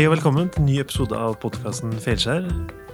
[0.00, 2.46] Hei og velkommen til en ny episode av podkasten Feilskjær.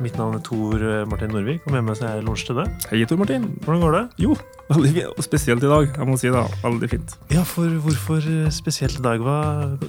[0.02, 2.64] Mitt navn er Tor Martin Norvik, og med meg så er Lars Tønne.
[2.90, 3.44] Hei, Tor Martin.
[3.62, 4.00] Hvordan går det?
[4.24, 4.32] Jo,
[4.72, 5.20] veldig fint.
[5.22, 5.86] Spesielt i dag.
[5.86, 6.42] Jeg må si det.
[6.64, 7.14] Veldig fint.
[7.30, 9.22] Ja, for hvorfor spesielt i dag?
[9.22, 9.36] Hva,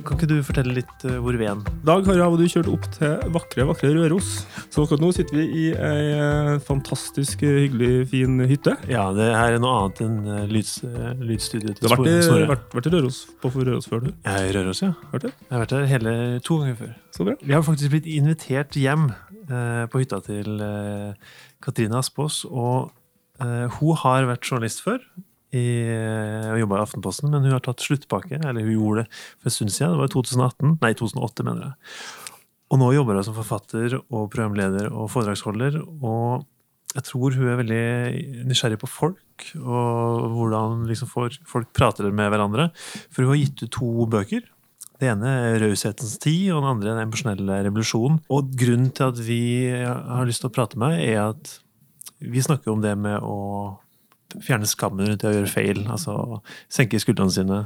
[0.06, 1.58] kan ikke du fortelle litt uh, hvor vi er?
[1.58, 4.30] I dag har jeg og du kjørt opp til vakre, vakre Røros.
[4.70, 8.78] Så akkurat nå sitter vi i ei eh, fantastisk eh, hyggelig, fin hytte.
[8.94, 10.22] Ja, det her er noe annet enn
[10.54, 10.78] lyds,
[11.18, 14.14] lydstudio til Du har vært i, vært, vært i Røros på Røros før, du?
[14.14, 14.94] Jeg er i Røros, ja.
[15.16, 15.34] Hørt det?
[15.48, 16.96] Jeg har vært der hele to ganger før.
[17.16, 17.36] Så bra.
[17.42, 19.10] Vi har faktisk blitt invitert hjem
[19.48, 21.32] eh, på hytta til eh,
[21.64, 22.44] Katrine Aspaas.
[22.50, 22.92] Og
[23.42, 25.02] eh, hun har vært journalist før
[25.56, 28.42] i, eh, og jobba i Aftenposten, men hun har tatt sluttpakke.
[28.42, 29.96] Eller hun gjorde det for en stund siden.
[29.96, 30.76] Det var i 2018.
[30.84, 32.04] Nei, 2008, mener jeg.
[32.68, 35.80] Og nå jobber hun som forfatter og programleder og foredragsholder.
[36.04, 36.44] Og
[36.98, 42.70] jeg tror hun er veldig nysgjerrig på folk, og hvordan liksom folk prater med hverandre.
[43.12, 44.48] For hun har gitt ut to bøker.
[44.98, 48.22] Det ene er Raushetens tid, og den andre er Den emosjonelle revolusjonen.
[48.34, 51.58] Og grunnen til at vi har lyst til å prate med, er at
[52.18, 53.78] vi snakker om det med å
[54.44, 55.84] fjerne skammen rundt det å gjøre feil.
[55.86, 57.62] Altså senke skuldrene sine.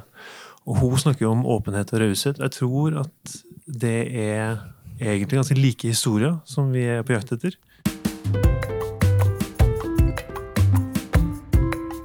[0.67, 2.41] Og hun snakker jo om åpenhet og raushet.
[2.43, 3.35] Jeg tror at
[3.65, 4.59] det er
[4.99, 7.55] egentlig ganske like historier som vi er på jakt etter.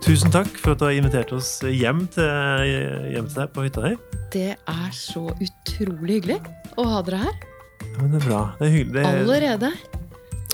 [0.06, 2.28] Tusen takk for at du har invitert oss hjem til,
[3.10, 3.96] hjem til deg på hytta di.
[4.30, 6.36] Det er så utrolig hyggelig
[6.78, 7.38] å ha dere her.
[7.82, 8.42] Ja, men det er bra.
[8.60, 8.92] Det er hyggelig.
[8.94, 9.70] Det er, Allerede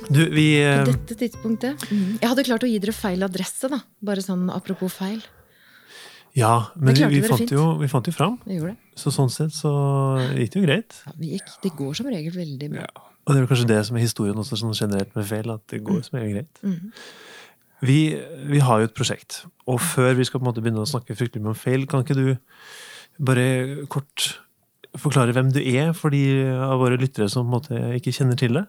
[0.09, 1.85] du, vi, på eh, dette tidspunktet.
[1.93, 2.15] Mm.
[2.23, 3.83] Jeg hadde klart å gi dere feil adresse, da.
[4.01, 5.21] Bare sånn apropos feil.
[6.39, 8.39] ja, men vi, vi, fant jo, vi fant jo fram.
[8.49, 8.73] Vi det.
[8.97, 9.73] Så sånn sett så
[10.33, 10.97] gikk det jo greit.
[11.05, 11.53] Ja, vi gikk.
[11.67, 12.89] Det går som regel veldig bra.
[13.23, 15.63] Og det er vel kanskje det som er historien også sånn generelt med feil, at
[15.69, 16.65] det går som regel greit.
[16.65, 16.89] Mhm.
[17.83, 17.99] Vi,
[18.47, 21.17] vi har jo et prosjekt, og før vi skal på en måte begynne å snakke
[21.19, 22.29] fryktelig mye om feil, kan ikke du
[23.23, 24.37] bare kort
[24.99, 26.23] forklare hvem du er for de
[26.53, 28.65] av våre lyttere som på en måte ikke kjenner til det?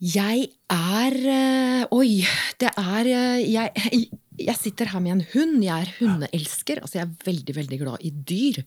[0.00, 2.22] Jeg er øh, Oi!
[2.60, 4.06] Det er øh, jeg,
[4.40, 5.58] jeg sitter her med en hund.
[5.64, 6.80] Jeg er hundeelsker.
[6.80, 8.62] Altså, jeg er veldig, veldig glad i dyr.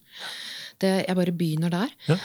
[0.82, 1.96] Det, jeg bare begynner der.
[2.08, 2.20] Ja.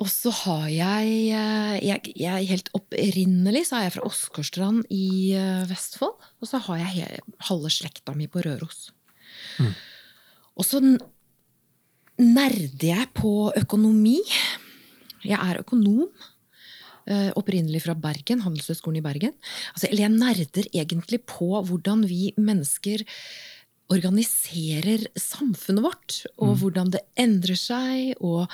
[0.00, 5.36] Og så har jeg, øh, jeg, jeg Helt opprinnelig så er jeg fra Åsgårdstrand i
[5.36, 6.16] øh, Vestfold.
[6.40, 8.90] Og så har jeg halve slekta mi på Røros.
[9.60, 9.74] Mm.
[10.56, 10.80] Og så
[12.18, 14.18] nerder jeg på økonomi.
[15.24, 16.08] Jeg er økonom.
[17.02, 19.32] Eh, opprinnelig fra Bergen, Handelshøyskolen i Bergen.
[19.74, 23.02] Altså, eller jeg nerder egentlig på hvordan vi mennesker
[23.92, 28.50] organiserer samfunnet vårt, og hvordan det endrer seg, og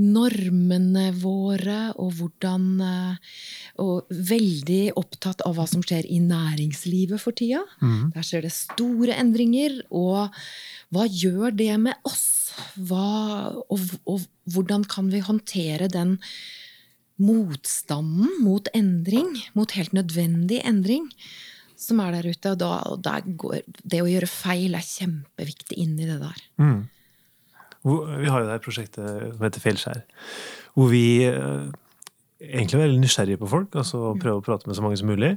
[0.00, 3.34] normene våre, og hvordan eh,
[3.78, 7.60] Og veldig opptatt av hva som skjer i næringslivet for tida.
[8.14, 10.34] Der skjer det store endringer, og
[10.90, 12.50] hva gjør det med oss?
[12.74, 16.16] Hva, og, og hvordan kan vi håndtere den
[17.18, 21.08] motstanden mot endring, mot helt nødvendig endring,
[21.78, 22.52] som er der ute.
[22.52, 26.46] Og da, og der går, det å gjøre feil er kjempeviktig inn i det der.
[26.60, 26.80] Mm.
[27.88, 29.04] Vi har jo det her prosjektet
[29.36, 30.00] som heter Feilskjær,
[30.74, 31.68] hvor vi eh,
[32.42, 35.36] egentlig er veldig nysgjerrige på folk, altså prøver å prate med så mange som mulig,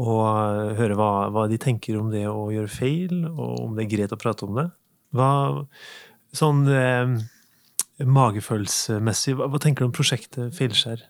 [0.00, 3.86] og eh, høre hva, hva de tenker om det å gjøre feil, og om det
[3.86, 4.68] er greit å prate om det.
[5.16, 5.30] Hva,
[6.36, 7.16] sånn eh,
[8.06, 11.08] magefølelsesmessig, hva, hva tenker du om prosjektet Feilskjær?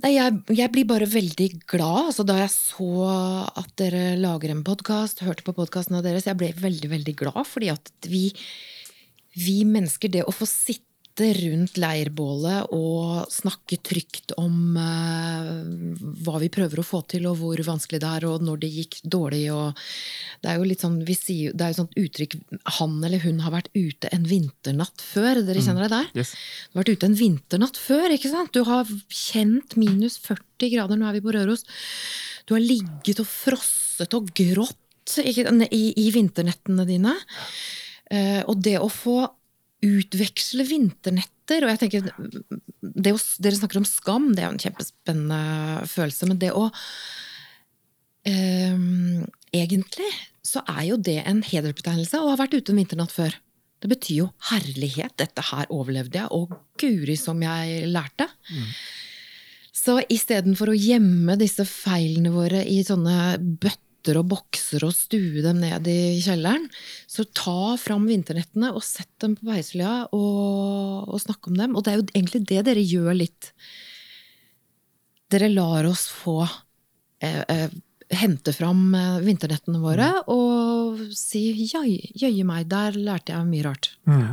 [0.00, 2.10] Nei, jeg, jeg blir bare veldig glad.
[2.10, 2.90] Altså, da jeg så
[3.60, 7.42] at dere lager en podkast, hørte på podkasten deres, jeg ble veldig, veldig glad.
[7.48, 8.30] Fordi at vi,
[9.36, 10.89] vi mennesker, det å få sitte
[11.36, 15.50] rundt leirbålet og snakke trygt om eh,
[16.24, 18.98] hva vi prøver å få til, og hvor vanskelig det er, og når det gikk
[19.04, 19.78] dårlig, og
[20.40, 22.36] Det er jo litt sånn, vi sier, det er jo sånt uttrykk
[22.78, 25.42] Han eller hun har vært ute en vinternatt før.
[25.44, 26.12] Dere kjenner det der?
[26.22, 26.32] Yes.
[26.70, 28.54] Du har vært ute en vinternatt før, ikke sant?
[28.56, 31.66] Du har kjent minus 40 grader, nå er vi på Røros.
[32.48, 37.14] Du har ligget og frosset og grått ikke, i, i vinternettene dine.
[38.10, 39.22] Eh, og det å få
[39.84, 42.08] utveksle vinternetter Og jeg tenker,
[42.80, 46.28] det å, Dere snakker om skam, det er jo en kjempespennende følelse.
[46.30, 46.66] Men det å
[48.28, 48.82] eh,
[49.56, 50.10] Egentlig
[50.46, 53.34] så er jo det en hedersbetegnelse å ha vært ute en vinternatt før.
[53.80, 58.26] Det betyr jo herlighet, dette her overlevde jeg, og guri som jeg lærte.
[59.80, 63.89] Så istedenfor å gjemme disse feilene våre i sånne bøtter
[64.20, 66.66] og bokser og stue dem ned i kjelleren,
[67.10, 71.76] så ta fram vinternettene og sett dem på peislia og, og snakk om dem.
[71.76, 73.52] Og det er jo egentlig det dere gjør litt.
[75.30, 77.68] Dere lar oss få eh, eh,
[78.10, 83.92] hente fram eh, vinternettene våre og si jøye jøye meg, der lærte jeg mye rart.
[84.08, 84.24] Mm.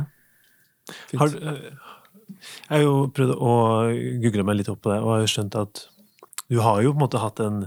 [1.20, 1.68] Har, eh,
[2.68, 3.54] Jeg har jo prøvd å
[4.24, 5.86] google meg litt opp på det, og har jo skjønt at
[6.48, 7.66] du har jo på en måte hatt en,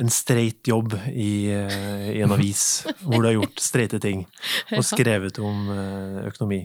[0.00, 4.24] en streit jobb i, eh, i en avis, hvor du har gjort streite ting.
[4.72, 6.62] Og skrevet om eh, økonomi.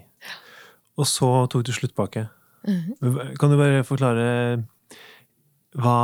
[0.98, 2.30] Og så tok du sluttpakke.
[2.68, 3.36] Mhm.
[3.40, 4.28] Kan du bare forklare
[5.78, 5.98] hva,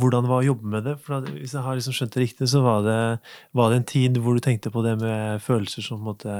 [0.00, 0.96] hvordan det var å jobbe med det?
[1.04, 3.02] For hvis jeg har liksom skjønt det riktig, så var det,
[3.54, 6.38] var det en tid hvor du tenkte på det med følelser som på en måte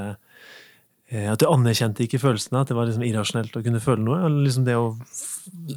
[1.12, 4.24] eh, At du anerkjente ikke følelsene, at det var liksom irrasjonelt å kunne føle noe?
[4.26, 4.66] Eller liksom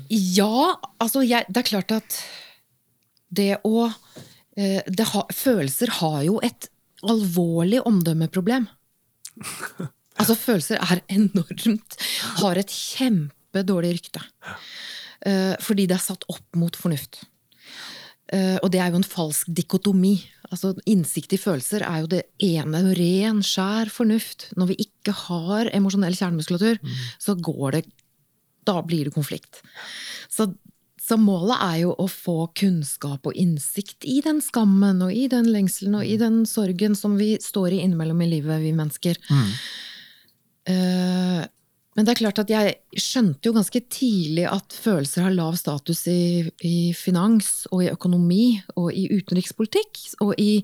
[0.09, 0.73] Ja,
[1.03, 2.19] altså jeg, det er klart at
[3.37, 6.69] det å eh, det ha, Følelser har jo et
[7.05, 8.69] alvorlig omdømmeproblem.
[10.15, 11.97] Altså, følelser er enormt
[12.39, 14.21] Har et kjempedårlig rykte.
[15.27, 17.19] Eh, fordi det er satt opp mot fornuft.
[18.33, 20.15] Eh, og det er jo en falsk dikotomi.
[20.49, 24.49] Altså, innsikt i følelser er jo det ene, ren, skjær fornuft.
[24.55, 26.79] Når vi ikke har emosjonell kjernemuskulatur,
[27.19, 27.85] så går det
[28.65, 29.59] Da blir det konflikt.
[30.31, 30.47] Så,
[31.05, 35.51] så målet er jo å få kunnskap og innsikt i den skammen og i den
[35.53, 39.19] lengselen og i den sorgen som vi står i innimellom i livet, vi mennesker.
[40.65, 41.43] Eh,
[41.95, 46.07] men det er klart at jeg skjønte jo ganske tidlig at følelser har lav status
[46.11, 50.59] i, i finans og i økonomi og i utenrikspolitikk og i,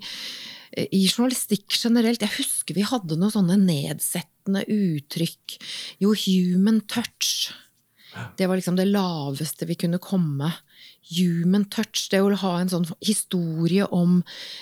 [0.90, 2.26] i journalistikk generelt.
[2.26, 5.60] Jeg husker vi hadde noen sånne nedsettende uttrykk.
[6.04, 7.54] Jo, human touch.
[8.38, 10.52] Det var liksom det laveste vi kunne komme.
[11.16, 12.10] Human touch.
[12.12, 14.20] Det å ha en sånn historie om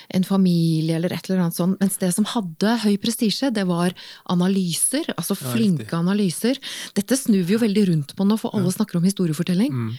[0.08, 1.80] en familie eller et eller annet sånt.
[1.82, 3.94] Mens det som hadde høy prestisje, det var
[4.30, 5.10] analyser.
[5.16, 6.60] Altså flinke analyser.
[6.96, 9.74] Dette snur vi jo veldig rundt på nå, for alle snakker om historiefortelling.
[9.74, 9.92] Mm.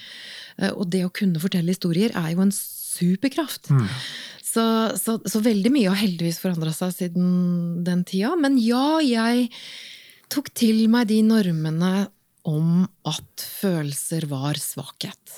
[0.57, 3.71] Eh, Og det å kunne fortelle historier er jo en superkraft.
[3.71, 3.88] Mm.
[4.51, 4.63] Så,
[5.00, 8.33] så, så veldig mye har heldigvis forandra seg siden den tida.
[8.39, 9.50] Men ja, jeg
[10.31, 12.09] tok til meg de normene
[12.48, 15.36] om at følelser var svakhet.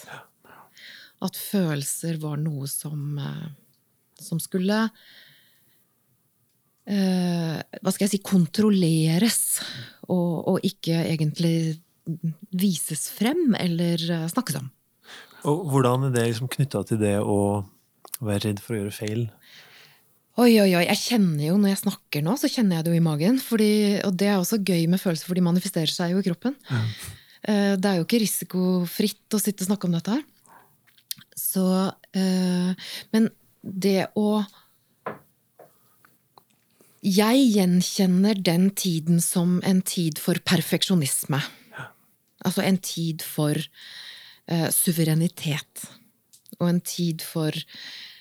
[1.24, 3.50] At følelser var noe som, eh,
[4.20, 4.80] som skulle
[6.88, 9.42] eh, Hva skal jeg si kontrolleres,
[10.10, 11.80] og, og ikke egentlig
[12.52, 14.72] vises frem eller eh, snakkes om.
[15.48, 17.64] Og hvordan er det liksom knytta til det å
[18.24, 19.24] være redd for å gjøre feil?
[20.33, 20.85] Oi, oi, oi.
[20.88, 23.35] Jeg kjenner jo, Når jeg snakker nå, så kjenner jeg det jo i magen.
[23.38, 26.56] Fordi, og det er også gøy med følelser, for de manifesterer seg jo i kroppen.
[26.71, 26.80] Ja.
[27.77, 30.24] Det er jo ikke risikofritt å sitte og snakke om dette her.
[31.38, 31.65] Så
[32.15, 32.71] eh,
[33.12, 33.27] Men
[33.62, 34.45] det å
[37.03, 41.41] Jeg gjenkjenner den tiden som en tid for perfeksjonisme.
[42.47, 45.83] Altså en tid for eh, suverenitet.
[46.62, 48.12] Og en tid for eh,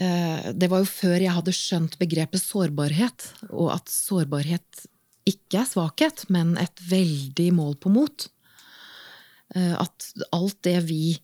[0.00, 4.86] Det var jo før jeg hadde skjønt begrepet sårbarhet, og at sårbarhet
[5.28, 8.26] ikke er svakhet, men et veldig mål på mot.
[9.54, 11.18] Eh, at alt det vi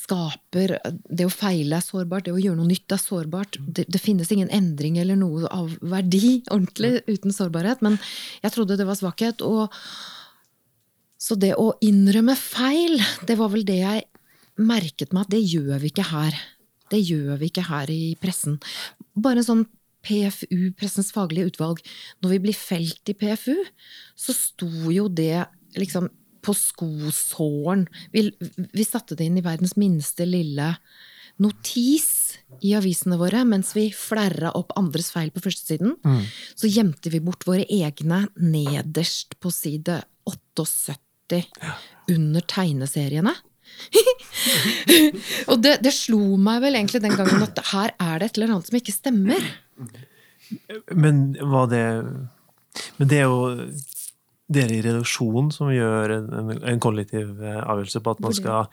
[0.00, 0.78] skaper,
[1.12, 3.58] det å feile er sårbart, det å gjøre noe nytt er sårbart.
[3.60, 8.00] Det, det finnes ingen endring eller noe av verdi ordentlig uten sårbarhet, men
[8.44, 9.44] jeg trodde det var svakhet.
[9.44, 9.68] og
[11.20, 12.96] så det å innrømme feil,
[13.28, 14.06] det var vel det jeg
[14.60, 16.38] merket meg at det gjør vi ikke her.
[16.90, 18.58] Det gjør vi ikke her i pressen.
[19.14, 19.66] Bare en sånn
[20.06, 21.82] PFU, Pressens faglige utvalg.
[22.24, 23.56] Når vi blir felt i PFU,
[24.16, 25.44] så sto jo det
[25.76, 26.08] liksom
[26.40, 27.84] på skosåren.
[28.14, 28.30] Vi,
[28.72, 30.72] vi satte det inn i verdens minste lille
[31.40, 35.98] notis i avisene våre, mens vi flerra opp andres feil på førstesiden.
[36.56, 41.42] Så gjemte vi bort våre egne nederst på side 78
[42.10, 43.36] under tegneseriene.
[45.50, 48.54] og det, det slo meg vel egentlig den gangen at her er det et eller
[48.54, 49.48] annet som ikke stemmer.
[50.90, 51.84] Men var det
[52.98, 53.68] Men det er jo
[54.50, 58.66] dere i redaksjonen som gjør en, en, en kollektiv eh, avgjørelse på at man skal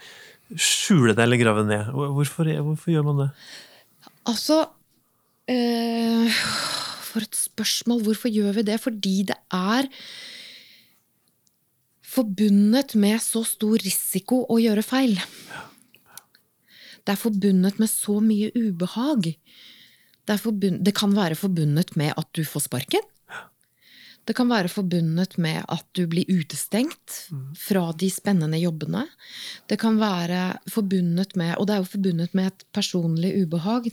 [0.55, 1.91] skjule det eller grave ned.
[1.93, 3.27] Hvorfor, hvorfor gjør man det?
[4.27, 4.63] Altså
[5.51, 6.39] eh,
[7.11, 8.01] For et spørsmål.
[8.07, 8.79] Hvorfor gjør vi det?
[8.81, 9.89] Fordi det er
[12.17, 15.17] forbundet med så stor risiko å gjøre feil.
[17.05, 19.29] Det er forbundet med så mye ubehag.
[20.27, 23.05] Det, forbundet, det kan være forbundet med at du får sparken.
[24.27, 29.05] Det kan være forbundet med at du blir utestengt fra de spennende jobbene.
[29.71, 33.87] Det kan være forbundet med Og det er jo forbundet med et personlig ubehag.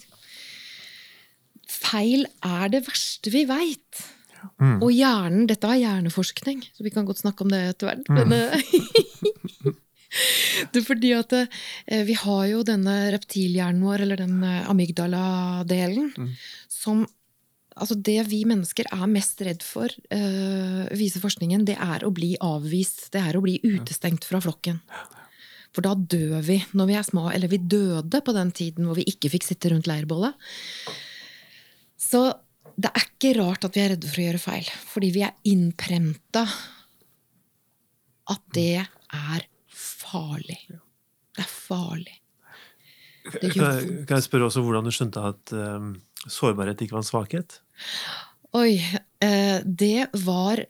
[1.71, 4.03] Feil er det verste vi veit.
[4.85, 8.11] Og hjernen Dette er hjerneforskning, så vi kan godt snakke om det etter hvert.
[8.13, 9.75] Men, eh,
[10.73, 16.15] det er fordi at eh, vi har jo denne reptilhjernen vår, eller den eh, amygdala-delen,
[16.71, 17.07] som
[17.75, 22.37] Altså det vi mennesker er mest redd for, øh, viser forskningen, det er å bli
[22.39, 23.09] avvist.
[23.11, 24.79] Det er å bli utestengt fra flokken.
[25.75, 27.25] For da dør vi når vi er små.
[27.35, 30.39] Eller vi døde på den tiden hvor vi ikke fikk sitte rundt leirbålet.
[31.99, 32.29] Så
[32.75, 34.71] det er ikke rart at vi er redde for å gjøre feil.
[34.91, 36.45] Fordi vi er innprenta
[38.33, 40.59] at det er farlig.
[41.35, 42.17] Det er farlig.
[43.25, 45.95] Det Kan jeg, kan jeg spørre også hvordan du skjønte at um,
[46.29, 47.59] sårbarhet ikke var en svakhet?
[48.55, 48.79] Oi.
[49.25, 50.67] Eh, det var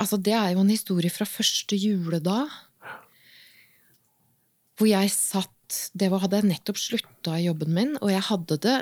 [0.00, 2.48] Altså, det er jo en historie fra første juledag.
[4.78, 5.50] Hvor jeg satt
[5.92, 8.78] Det var, hadde jeg nettopp slutta i jobben min, og jeg hadde det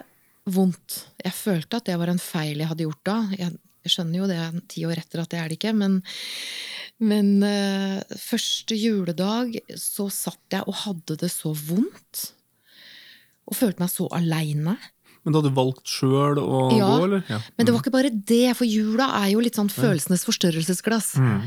[0.50, 1.02] vondt.
[1.22, 3.18] Jeg følte at det var en feil jeg hadde gjort da.
[3.38, 4.38] Jeg, skjønner jo det
[4.70, 5.96] ti år etter at det er det ikke, men,
[7.02, 12.28] men uh, første juledag så satt jeg og hadde det så vondt.
[13.50, 14.76] Og følte meg så aleine.
[15.22, 17.26] Men da hadde du valgt sjøl å Ja, gå, eller?
[17.30, 17.40] Ja.
[17.56, 21.12] Men det var ikke bare det, for jula er jo litt sånn følelsenes forstørrelsesglass.
[21.18, 21.44] Mm.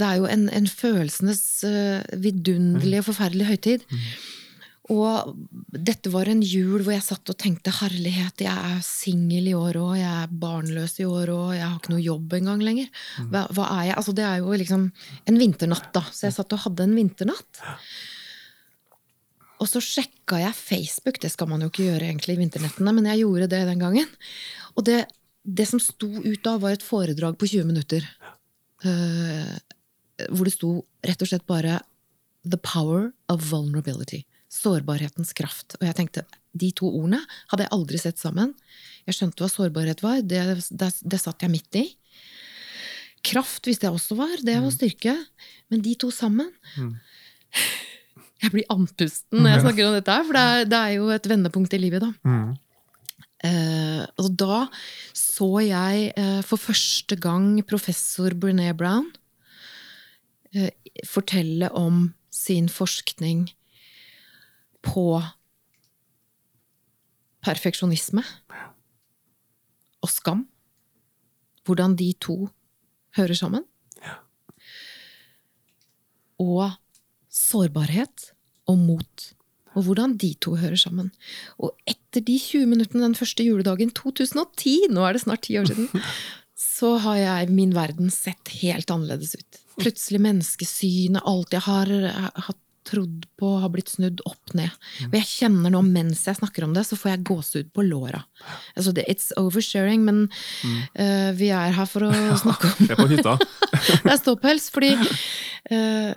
[0.00, 3.86] Det er jo en, en følelsenes eh, vidunderlige, forferdelige høytid.
[4.90, 5.34] Og
[5.70, 9.78] dette var en jul hvor jeg satt og tenkte herlighet, jeg er singel i år
[9.78, 12.88] òg, jeg er barnløs i år òg, jeg har ikke noe jobb engang lenger.
[13.30, 13.98] Hva, hva er jeg?
[14.00, 14.88] Altså, det er jo liksom
[15.30, 16.02] en vinternatt, da.
[16.10, 17.62] Så jeg satt og hadde en vinternatt.
[19.60, 23.10] Og så sjekka jeg Facebook, det skal man jo ikke gjøre egentlig i vinternettene, men
[23.12, 24.10] jeg gjorde det den gangen.
[24.74, 25.04] Og det,
[25.44, 28.06] det som sto ut da, var et foredrag på 20 minutter.
[28.80, 29.54] Uh,
[30.32, 30.72] hvor det sto
[31.04, 31.78] rett og slett bare
[32.42, 34.24] 'The power of vulnerability'.
[34.50, 35.76] Sårbarhetens kraft.
[35.78, 37.20] Og jeg tenkte, de to ordene
[37.52, 38.54] hadde jeg aldri sett sammen.
[39.06, 41.84] Jeg skjønte hva sårbarhet var, det, det, det satt jeg midt i.
[43.26, 45.14] Kraft visste jeg også var, det var styrke.
[45.70, 46.50] Men de to sammen
[48.40, 51.26] Jeg blir andpusten når jeg snakker om dette, for det er, det er jo et
[51.28, 52.34] vendepunkt i livet, da.
[53.44, 54.62] Eh, og da
[55.16, 59.06] så jeg uh, for første gang professor Brené Brown
[60.56, 60.68] uh,
[61.08, 63.46] fortelle om sin forskning
[64.84, 65.20] på
[67.44, 68.24] perfeksjonisme
[70.00, 70.46] og skam.
[71.66, 72.48] Hvordan de to
[73.16, 73.66] hører sammen.
[76.40, 76.72] Og
[77.30, 78.30] sårbarhet
[78.70, 79.26] og mot.
[79.76, 81.10] Og hvordan de to hører sammen.
[81.60, 85.68] Og etter de 20 minuttene den første juledagen 2010, nå er det snart ti år
[85.70, 85.90] siden,
[86.76, 89.60] så har jeg min verden sett helt annerledes ut.
[89.80, 91.92] Plutselig menneskesynet, alt jeg har,
[92.48, 94.72] har trodd på, har blitt snudd opp ned.
[95.08, 98.22] Og jeg kjenner nå, mens jeg snakker om det, så får jeg gåsehud på låra.
[98.74, 102.12] Altså, det, it's oversharing, men uh, vi er her for å
[102.44, 103.36] snakke om Jeg er på hytta.
[104.06, 106.12] det er ståpels, fordi uh,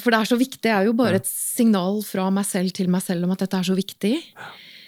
[0.00, 0.62] For det er så viktig.
[0.68, 3.60] Det er jo bare et signal fra meg selv til meg selv om at dette
[3.60, 4.14] er så viktig.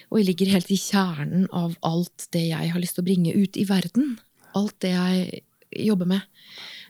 [0.09, 3.35] Og jeg ligger helt i kjernen av alt det jeg har lyst til å bringe
[3.37, 4.15] ut i verden.
[4.57, 5.43] Alt det jeg
[5.85, 6.45] jobber med,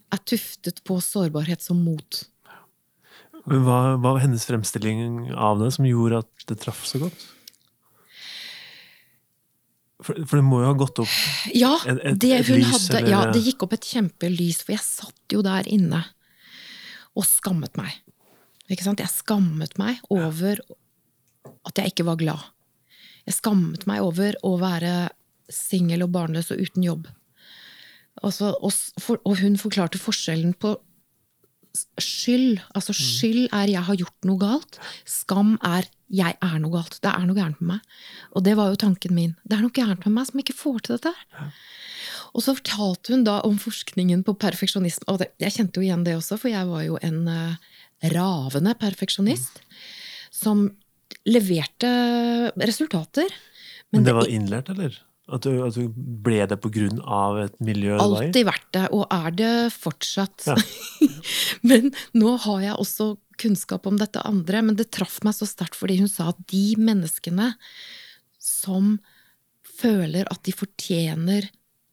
[0.09, 2.23] er tuftet på sårbarhet som mot.
[3.49, 7.25] Men Hva, hva var hennes fremstilling av det som gjorde at det traff så godt?
[9.99, 11.15] For, for det må jo ha gått opp
[11.57, 14.71] Ja, Et- et- det, et lys, hadde, eller- ja, det gikk opp et kjempelys, for
[14.77, 16.05] jeg satt jo der inne
[17.17, 17.91] og skammet meg.
[18.69, 18.99] Ikke sant?
[19.01, 20.59] Jeg skammet meg over
[21.65, 22.39] at jeg ikke var glad.
[23.27, 25.09] Jeg skammet meg over å være
[25.51, 27.07] singel og barnløs og uten jobb.
[28.23, 30.77] Altså, og, for, og hun forklarte forskjellen på
[32.01, 32.59] skyld.
[32.75, 34.79] Altså skyld er 'jeg har gjort noe galt'.
[35.05, 36.99] Skam er 'jeg er noe galt'.
[37.01, 37.81] Det er noe gærent med meg.
[38.35, 39.35] Og det var jo tanken min.
[39.47, 41.53] Det er noe gærent med meg som ikke får til dette her.
[42.35, 45.07] Og så fortalte hun da om forskningen på perfeksjonisme.
[45.07, 47.55] Og det, jeg kjente jo igjen det også, for jeg var jo en uh,
[48.13, 49.61] ravende perfeksjonist.
[50.31, 50.69] Som
[51.25, 51.89] leverte
[52.55, 53.33] resultater.
[53.91, 55.08] Men det var innlært, eller?
[55.29, 56.57] At du, at du ble det
[57.05, 60.47] av et miljø alltid vært det, og er det fortsatt.
[60.49, 60.55] Ja.
[61.69, 65.77] men nå har jeg også kunnskap om dette andre, men det traff meg så sterkt
[65.79, 67.53] fordi hun sa at de menneskene
[68.41, 68.97] som
[69.79, 71.47] føler at de fortjener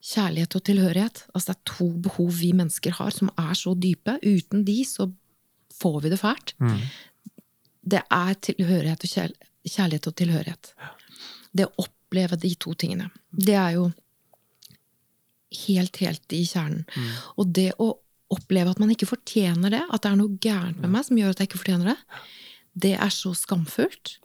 [0.07, 4.19] kjærlighet og tilhørighet Altså det er to behov vi mennesker har som er så dype.
[4.23, 5.09] Uten de så
[5.76, 6.55] får vi det fælt.
[6.62, 6.78] Mm.
[7.87, 10.73] Det er tilhørighet og kjærlighet og tilhørighet.
[11.57, 13.10] Det å oppleve de to tingene.
[13.30, 13.90] Det er jo
[15.66, 16.84] helt, helt i kjernen.
[17.36, 17.92] Og det å
[18.32, 21.34] oppleve at man ikke fortjener det, at det er noe gærent med meg som gjør
[21.34, 22.22] at jeg ikke fortjener det,
[22.86, 24.16] det er så skamfullt.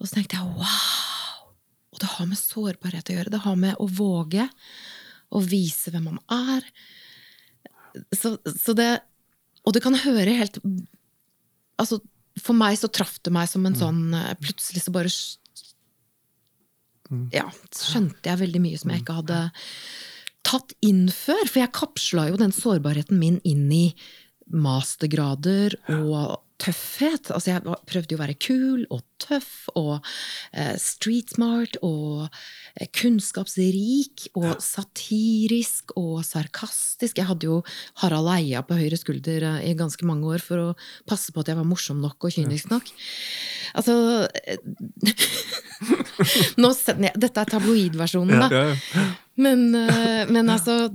[0.00, 1.52] Og så tenkte jeg wow!
[1.92, 3.32] Og det har med sårbarhet å gjøre.
[3.32, 4.48] Det har med å våge
[5.32, 6.66] å vise hvem man er.
[8.16, 9.02] Så, så det
[9.68, 10.54] Og det kan høre helt
[11.76, 11.98] Altså,
[12.40, 15.12] for meg så traff det meg som en sånn eh, Plutselig så bare
[17.34, 19.38] ja, skjønte jeg veldig mye som jeg ikke hadde
[20.46, 21.44] tatt inn før.
[21.46, 23.86] For jeg kapsla jo den sårbarheten min inn i
[24.52, 27.30] mastergrader og tøffhet.
[27.34, 29.94] Altså, jeg prøvde jo å være kul og tøff og
[30.52, 37.18] eh, street smart og eh, kunnskapsrik og satirisk og sarkastisk.
[37.18, 37.60] Jeg hadde jo
[38.02, 40.68] Harald Eia på høyre skulder eh, i ganske mange år for å
[41.08, 42.92] passe på at jeg var morsom nok og kynisk nok.
[43.78, 43.92] Altså
[46.62, 48.48] nå, Dette er tabloidversjonen, da.
[49.40, 49.70] Men,
[50.28, 50.92] men altså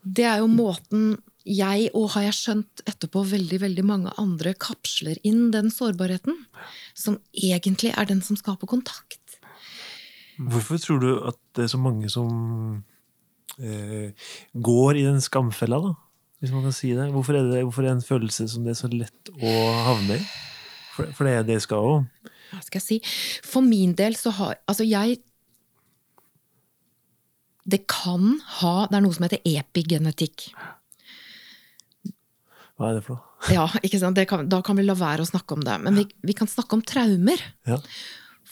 [0.00, 5.18] Det er jo måten jeg, og har jeg skjønt etterpå, veldig veldig mange andre kapsler
[5.28, 6.38] inn den sårbarheten.
[6.96, 9.20] Som egentlig er den som skaper kontakt.
[10.40, 12.82] Hvorfor tror du at det er så mange som
[13.60, 14.10] eh,
[14.54, 15.92] går i den skamfella, da?
[16.42, 17.06] Hvis man kan si det.
[17.12, 19.52] Hvorfor er det, hvorfor er det en følelse som det er så lett å
[19.86, 20.24] havne i?
[20.94, 21.94] For, for det er det skal jo.
[22.50, 22.98] Hva skal jeg si?
[23.46, 25.18] For min del så har Altså, jeg
[27.64, 30.50] Det kan ha Det er noe som heter epigenetikk.
[32.78, 33.30] Hva er det for noe?
[33.54, 34.16] Ja, ikke sant?
[34.16, 35.76] Det kan, da kan vi la være å snakke om det.
[35.84, 37.42] Men vi, vi kan snakke om traumer.
[37.68, 37.78] Ja.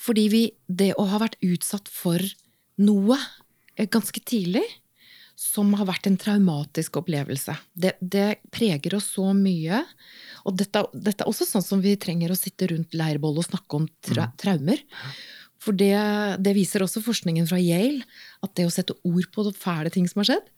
[0.02, 2.22] Fordi vi, det å ha vært utsatt for
[2.82, 3.18] noe
[3.76, 4.64] eh, ganske tidlig,
[5.42, 9.80] som har vært en traumatisk opplevelse, det, det preger oss så mye.
[10.46, 13.80] Og dette, dette er også sånn som vi trenger å sitte rundt leirboll og snakke
[13.80, 14.84] om tra traumer.
[15.62, 15.94] For det,
[16.42, 18.04] det viser også forskningen fra Yale,
[18.42, 20.48] at det å sette ord på fæle ting som har skjedd,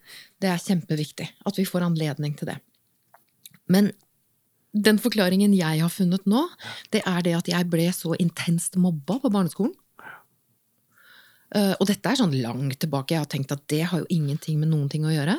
[0.41, 1.29] det er kjempeviktig.
[1.49, 2.59] At vi får anledning til det.
[3.71, 3.93] Men
[4.75, 6.43] den forklaringen jeg har funnet nå,
[6.91, 9.75] det er det at jeg ble så intenst mobba på barneskolen.
[11.55, 13.15] Eh, og dette er sånn langt tilbake.
[13.15, 15.39] Jeg har tenkt at det har jo ingenting med noen ting å gjøre.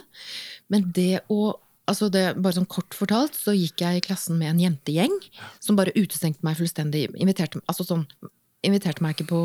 [0.72, 4.50] Men det å altså det, Bare sånn kort fortalt så gikk jeg i klassen med
[4.50, 5.14] en jentegjeng
[5.62, 7.12] som bare utestengte meg fullstendig.
[7.22, 8.08] Inviterte, altså sånn,
[8.66, 9.42] inviterte meg ikke på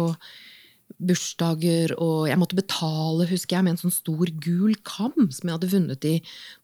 [1.11, 5.55] bursdager, og jeg måtte betale, husker jeg, med en sånn stor gul kam som jeg
[5.55, 6.15] hadde vunnet i,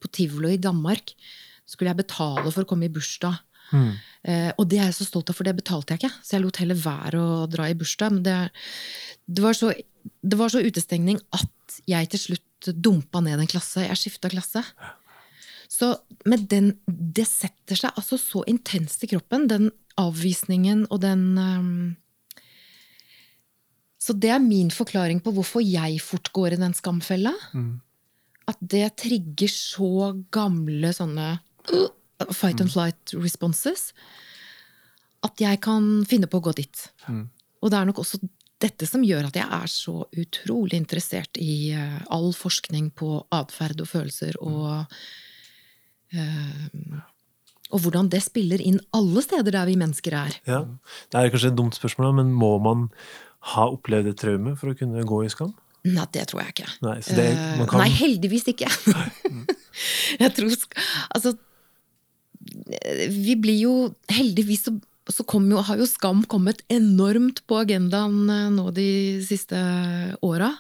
[0.03, 1.13] på tivoli i Danmark.
[1.67, 3.43] Skulle jeg betale for å komme i bursdag.
[3.75, 6.15] Eh, og det er jeg så stolt av, for det betalte jeg ikke.
[6.23, 8.15] Så jeg lot heller være å dra i bursdag.
[8.15, 8.37] Men det,
[9.27, 9.73] det, var så,
[10.23, 13.85] det var så utestengning at jeg til slutt dumpa ned en klasse.
[13.85, 14.63] Jeg skifta klasse.
[15.71, 15.93] Så
[16.29, 21.97] med den, det setter seg altså så intenst i kroppen, den avvisningen og den um,
[23.99, 27.33] Så det er min forklaring på hvorfor jeg fort går i den skamfella.
[28.47, 31.33] At det trigger så gamle sånne
[32.33, 33.91] fight and flight responses
[35.27, 36.87] at jeg kan finne på å gå dit.
[37.09, 38.21] Og det er nok også
[38.63, 43.83] dette som gjør at jeg er så utrolig interessert i eh, all forskning på atferd
[43.85, 44.87] og følelser og
[46.17, 47.03] uh,
[47.75, 50.37] Og hvordan det spiller inn alle steder der vi mennesker er.
[50.47, 50.63] Ja.
[51.11, 52.87] Det er kanskje et dumt spørsmål, men må man
[53.53, 55.53] ha opplevd et traume for å kunne gå i skam?
[55.87, 56.69] Nei, det tror jeg ikke.
[56.83, 58.71] Nei, så det, Eh, man kan, Nei, heldigvis ikke.
[60.23, 60.55] jeg tror
[61.15, 61.35] Altså
[63.13, 63.75] Vi blir jo
[64.13, 64.75] Heldigvis så,
[65.13, 68.89] så jo, har jo skam kommet enormt på agendaen eh, nå de
[69.27, 69.59] siste
[70.25, 70.55] åra.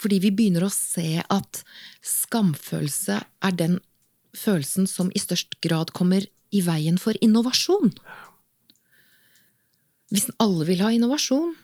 [0.00, 1.62] Fordi vi begynner å se at
[2.04, 3.78] skamfølelse er den
[4.36, 7.94] følelsen som i størst grad kommer i veien for innovasjon.
[10.12, 11.56] Hvis alle vil ha innovasjon,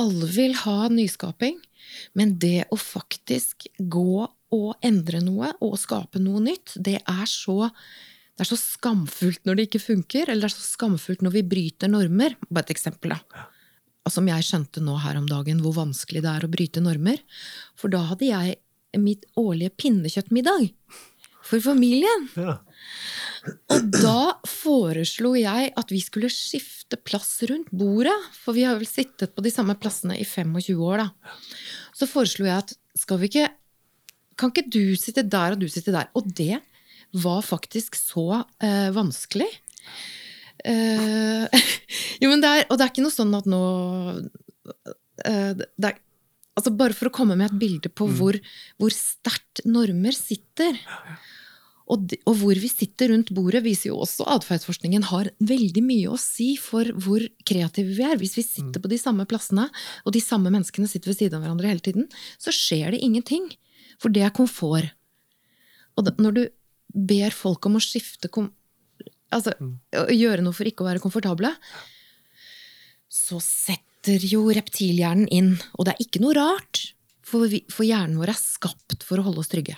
[0.00, 1.60] alle vil ha nyskaping,
[2.16, 4.24] men det å faktisk gå
[4.54, 7.70] og endre noe og skape noe nytt, det er så
[8.34, 11.44] det er så skamfullt når det ikke funker, eller det er så skamfullt når vi
[11.46, 12.34] bryter normer.
[12.48, 13.46] Bare et eksempel, da.
[14.10, 17.22] Som jeg skjønte nå her om dagen, hvor vanskelig det er å bryte normer.
[17.78, 18.58] For da hadde jeg
[19.00, 20.72] mitt årlige pinnekjøttmiddag
[21.44, 22.28] for familien.
[22.34, 22.58] ja.
[23.74, 28.14] Og da foreslo jeg at vi skulle skifte plass rundt bordet.
[28.40, 31.36] For vi har vel sittet på de samme plassene i 25 år, da.
[31.94, 33.50] Så foreslo jeg at skal vi ikke
[34.34, 36.08] Kan ikke du sitte der og du sitte der?
[36.18, 36.58] Og det
[37.14, 39.48] var faktisk så eh, vanskelig.
[40.64, 41.44] Eh,
[42.22, 43.62] jo, men det er, og det er ikke noe sånn at nå
[45.26, 46.00] eh, er,
[46.54, 48.38] altså Bare for å komme med et bilde på hvor,
[48.80, 50.78] hvor sterkt normer sitter.
[51.84, 56.14] Og, de, og hvor vi sitter rundt bordet, viser jo også atferdsforskningen har veldig mye
[56.14, 58.16] å si for hvor kreative vi er.
[58.20, 59.66] Hvis vi sitter på de samme plassene,
[60.06, 62.08] og de samme menneskene sitter ved siden av hverandre hele tiden,
[62.40, 63.50] så skjer det ingenting.
[64.00, 64.94] For det er komfort.
[65.94, 66.42] Og da, når du
[66.94, 68.30] ber folk om å skifte
[69.34, 69.72] Altså mm.
[70.14, 71.50] gjøre noe for ikke å være komfortable,
[73.10, 75.54] så setter jo reptilhjernen inn.
[75.74, 76.82] Og det er ikke noe rart,
[77.24, 79.74] for, vi, for hjernen vår er skapt for å holde oss trygge.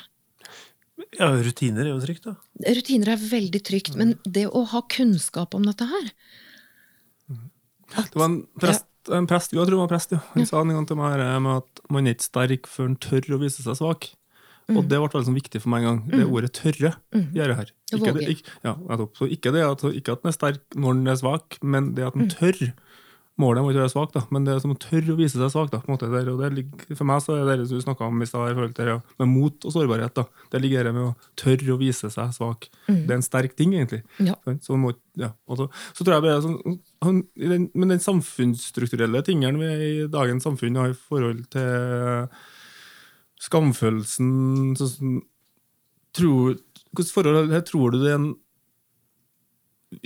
[1.17, 2.35] ja, rutiner er jo trygt, da.
[2.77, 6.11] Rutiner er veldig trygt, men det å ha kunnskap om dette her
[7.31, 10.21] Det var en prest en prest, jo, jeg tror det var prest, jo.
[10.35, 12.97] Han sa en gang til meg her med at man er ikke sterk før man
[13.03, 14.09] tør å vise seg svak.
[14.75, 16.01] Og det ble sånn viktig for meg en gang.
[16.11, 17.69] Det ordet 'tørre' gjør det her.
[17.95, 18.75] Ikke, det, ikke, ja.
[19.15, 22.09] Så ikke det at, ikke at den er sterk når den er svak, men det
[22.09, 22.73] at den tør.
[23.37, 25.51] Målet må ikke være svak, da, men det er som å tørre å vise seg
[25.53, 25.69] svak.
[25.69, 27.83] da, på en måte der, og det ligger, For meg så er det det du
[27.85, 30.15] snakka om i stad, ja, med mot og sårbarhet.
[30.17, 32.71] da, Det ligger det med å tørre å vise seg svak.
[32.89, 34.03] Det er en sterk ting, egentlig.
[34.25, 34.35] Ja.
[34.65, 39.61] Så, må, ja, så, så tror jeg bare sånn, han, den, Men den samfunnsstrukturelle tingen
[39.61, 42.31] vi i dagens samfunn har i forhold til
[43.43, 45.19] skamfølelsen så, sånn,
[46.17, 46.57] tror,
[46.97, 48.31] Hvilket forhold her tror du det er en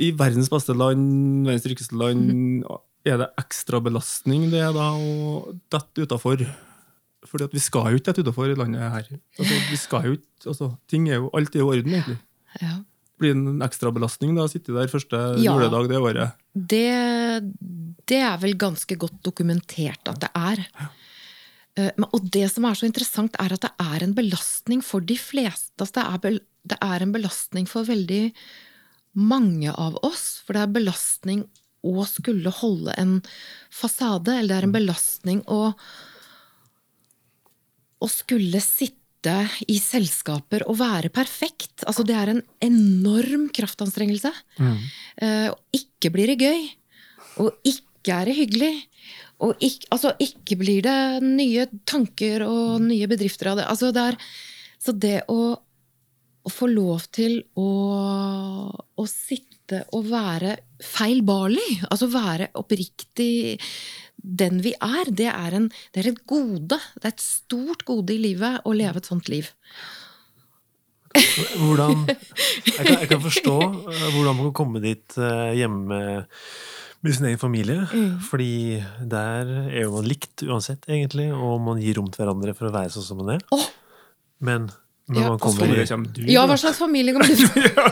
[0.01, 2.64] I verdens beste land, verdens rikeste land,
[3.09, 6.43] er det ekstra belastning det er da å dette utafor?
[7.29, 9.09] Fordi at vi skal jo ikke dette utafor i landet her.
[9.38, 12.19] Altså, vi skal jo ikke, altså, ting er jo, Alt er i orden, egentlig
[12.61, 12.79] Ja.
[13.21, 15.53] blir det en ekstra belastning da, å sitte der første Ja.
[15.55, 16.33] juledag det året.
[16.57, 17.55] Det,
[18.07, 20.66] det er vel ganske godt dokumentert at det er.
[20.79, 20.88] Men-
[21.78, 25.72] Og det som er så interessant, er at det er en belastning for de fleste.
[25.78, 26.40] Altså det,
[26.74, 28.30] er er en belastning for veldig
[29.18, 30.42] mange av oss.
[30.44, 31.44] For det er belastning
[31.87, 33.18] å skulle holde en
[33.72, 35.61] fasade, eller det er en belastning å,
[38.00, 39.37] å skulle sitte
[39.68, 41.85] i selskaper og være perfekt.
[41.88, 44.33] Altså det er en enorm kraftanstrengelse.
[44.61, 44.76] Mm.
[45.52, 46.68] og ikke blir det gøy.
[47.44, 48.74] Og ikke er det hyggelig.
[49.40, 53.66] Og ikke, altså, ikke blir det nye tanker og nye bedrifter av det.
[53.72, 54.18] Altså, det er,
[54.81, 57.70] så det å, å få lov til å,
[58.76, 63.61] å sitte og være feilbarlig, altså være oppriktig
[64.20, 66.76] den vi er, det er, en, det er et gode.
[66.76, 69.48] Det er et stort gode i livet å leve et sånt liv.
[71.11, 72.05] Hvordan
[72.68, 75.98] Jeg kan, jeg kan forstå eh, hvordan man kan komme dit eh, hjemme
[77.00, 77.86] med, sin egen familie.
[78.28, 82.68] Fordi der er jo man likt uansett, egentlig, og man gir rom til hverandre for
[82.68, 83.44] å være sånn som man er.
[83.56, 83.66] Oh.
[84.40, 84.70] Men
[85.10, 85.84] når Ja, man kommer i
[86.14, 87.82] du, Ja, hva slags familie kommer du fra?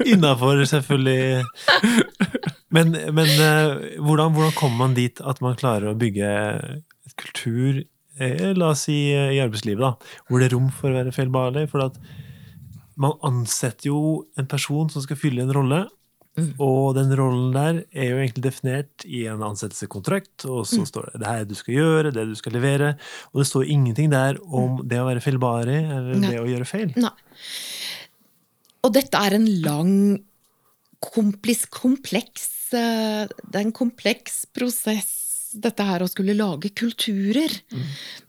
[0.10, 1.44] Innafor, selvfølgelig.
[2.74, 6.30] Men, men eh, hvordan, hvordan kommer man dit at man klarer å bygge
[7.06, 7.82] et kultur,
[8.18, 9.94] eh, la oss si eh, i arbeidslivet, da,
[10.26, 11.68] hvor det er rom for å være feilbarlig?
[11.70, 11.98] For at
[13.00, 14.00] man ansetter jo
[14.38, 15.84] en person som skal fylle en rolle.
[16.62, 21.22] Og den rollen der er jo egentlig definert i en ansettelseskontrakt, og så står det
[21.22, 22.94] det her du skal gjøre, det du skal levere,
[23.32, 26.32] og det står ingenting der om det å være feilbarlig eller Nei.
[26.32, 26.90] det å gjøre feil.
[27.00, 27.14] Nei.
[28.86, 29.94] Og dette er en lang,
[31.00, 37.52] komplis, kompleks eh, Det er en kompleks prosess, dette her å skulle lage kulturer.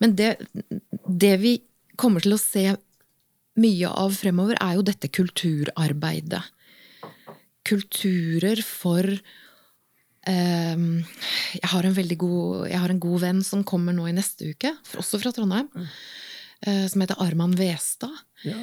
[0.02, 0.34] Men det,
[1.06, 1.58] det vi
[2.00, 2.72] kommer til å se
[3.62, 6.42] mye av fremover, er jo dette kulturarbeidet.
[7.68, 10.82] Kulturer for eh,
[11.58, 14.74] jeg, har en god, jeg har en god venn som kommer nå i neste uke,
[14.98, 15.70] også fra Trondheim,
[16.66, 18.26] eh, som heter Arman Westad.
[18.48, 18.58] Ja.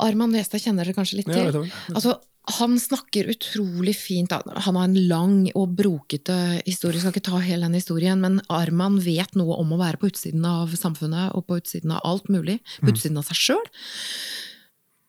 [0.00, 1.60] Arman Westad kjenner dere kanskje litt til?
[1.60, 1.64] Ja.
[1.92, 2.16] Altså,
[2.56, 4.32] han snakker utrolig fint.
[4.32, 6.96] Han har en lang og brokete historie.
[6.96, 10.10] Jeg skal ikke ta hele den historien, men Arman vet noe om å være på
[10.10, 12.58] utsiden av samfunnet og på utsiden av alt mulig.
[12.80, 13.68] På utsiden av seg sjøl.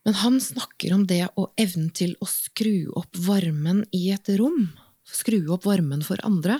[0.06, 4.72] Men han snakker om det og evnen til å skru opp varmen i et rom.
[5.06, 6.58] Skru opp varmen for andre.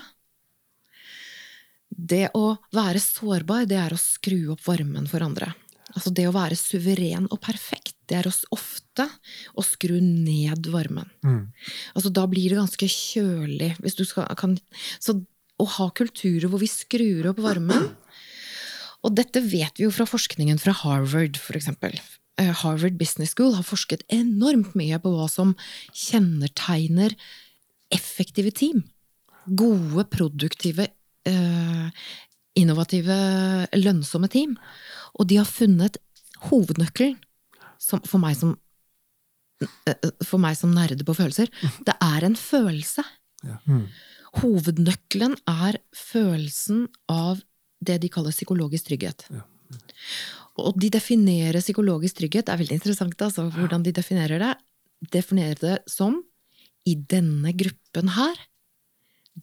[1.90, 5.50] Det å være sårbar, det er å skru opp varmen for andre.
[5.92, 9.04] Altså det å være suveren og perfekt, det er oss ofte
[9.58, 11.10] å skru ned varmen.
[11.26, 11.50] Mm.
[11.92, 13.74] Altså da blir det ganske kjølig.
[13.82, 14.56] Hvis du skal, kan,
[15.02, 15.18] så
[15.60, 17.90] å ha kulturer hvor vi skrur opp varmen
[19.02, 21.36] Og dette vet vi jo fra forskningen fra Harvard.
[21.36, 22.00] Eh,
[22.40, 25.52] Harvard Business School har forsket enormt mye på hva som
[25.92, 27.14] kjennetegner
[27.92, 28.84] effektive team.
[29.46, 30.88] Gode, produktive,
[31.28, 31.90] eh,
[32.56, 33.16] innovative,
[33.74, 34.56] lønnsomme team.
[35.18, 35.98] Og de har funnet
[36.48, 37.18] hovednøkkelen
[37.82, 38.56] for, meg som,
[39.86, 41.50] eh, for meg som nerde på følelser.
[41.86, 43.04] Det er en følelse.
[43.66, 43.88] Mm.
[44.40, 47.42] Hovednøkkelen er følelsen av
[47.82, 49.26] det de kaller psykologisk trygghet.
[50.60, 54.52] Og de definerer psykologisk trygghet, det er veldig interessant altså, hvordan de definerer det.
[55.14, 56.20] Definerer det som
[56.88, 58.36] i denne gruppen her,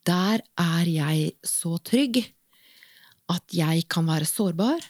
[0.05, 2.21] der er jeg så trygg
[3.29, 4.85] at jeg kan være sårbar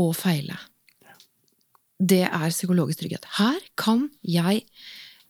[0.00, 0.56] og feile.
[2.00, 3.26] Det er psykologisk trygghet.
[3.36, 4.62] Her kan jeg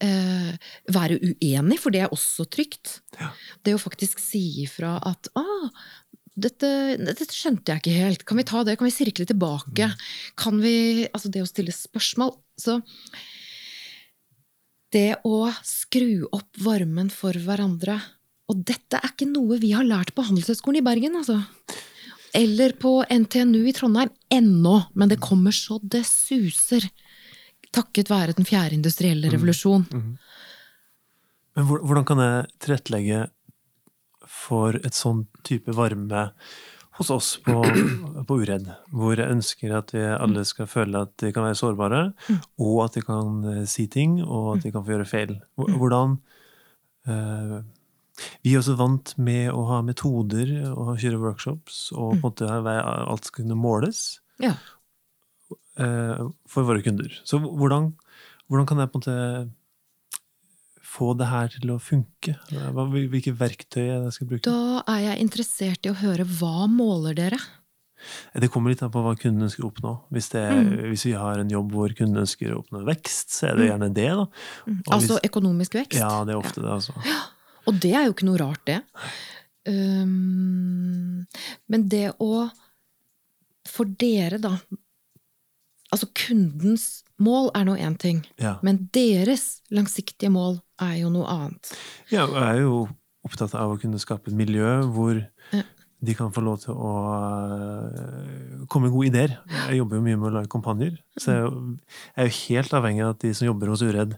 [0.04, 0.52] eh,
[0.92, 3.00] være uenig, for det er også trygt.
[3.64, 5.70] Det å faktisk si ifra at ah,
[6.38, 6.70] dette,
[7.02, 8.24] dette skjønte jeg ikke helt.
[8.28, 8.76] Kan vi ta det?
[8.78, 9.90] Kan vi sirkle tilbake?
[10.38, 12.36] Kan vi Altså, det å stille spørsmål.
[12.60, 12.80] Så
[14.94, 18.00] det å skru opp varmen for hverandre
[18.50, 21.36] Og dette er ikke noe vi har lært på Handelshøyskolen i Bergen, altså.
[22.34, 26.88] Eller på NTNU i Trondheim ennå, men det kommer så det suser.
[27.70, 29.86] Takket være den fjerde industrielle revolusjon.
[31.54, 33.22] Men hvordan kan jeg tilrettelegge
[34.40, 36.30] for et sånn type varme
[37.00, 37.58] hos oss på,
[38.28, 38.70] på Uredd?
[38.92, 42.00] Hvor jeg ønsker at vi alle skal føle at de kan være sårbare,
[42.60, 45.36] og at de kan eh, si ting, og at de kan få gjøre feil.
[45.60, 46.18] Hvordan
[47.08, 47.60] uh,
[48.44, 52.50] Vi er også vant med å ha metoder og kjøre workshops, og på en måte
[52.84, 54.02] alt skal kunne måles
[54.42, 54.52] Ja.
[55.80, 57.08] eh, for våre kunder.
[57.24, 57.94] Så hvordan,
[58.48, 59.16] hvordan kan jeg på en måte
[60.90, 62.34] få det her til å funke?
[62.50, 64.44] Hvilke verktøy jeg skal bruke?
[64.50, 67.38] Da er jeg interessert i å høre hva måler dere?
[68.32, 69.90] Det kommer litt an på hva kunden ønsker å oppnå.
[70.10, 70.70] Hvis, det, Mm.
[70.88, 73.90] hvis vi har en jobb hvor kunden ønsker å oppnå vekst, så er det gjerne
[73.92, 74.08] det.
[74.08, 74.24] da.
[74.66, 75.98] Og Altså hvis- økonomisk vekst?
[76.00, 76.94] Ja, det er ofte det, altså.
[77.68, 78.82] Og det er jo ikke noe rart, det.
[79.68, 81.26] Um,
[81.68, 82.50] men det å
[83.68, 84.56] For dere, da
[85.92, 88.56] Altså kundens mål er nå én ting, Ja.
[88.62, 91.72] men deres langsiktige mål er jo noe annet.
[92.10, 92.88] ja, og jeg er jo
[93.26, 95.62] opptatt av å kunne skape et miljø hvor Ja.
[96.02, 96.92] de kan få lov til å
[97.60, 99.34] øh, komme med gode ideer.
[99.68, 101.42] Jeg jobber jo mye med å lage kampanjer, så jeg
[102.16, 104.16] er jo- helt avhengig av at de som jobber hos Uredd,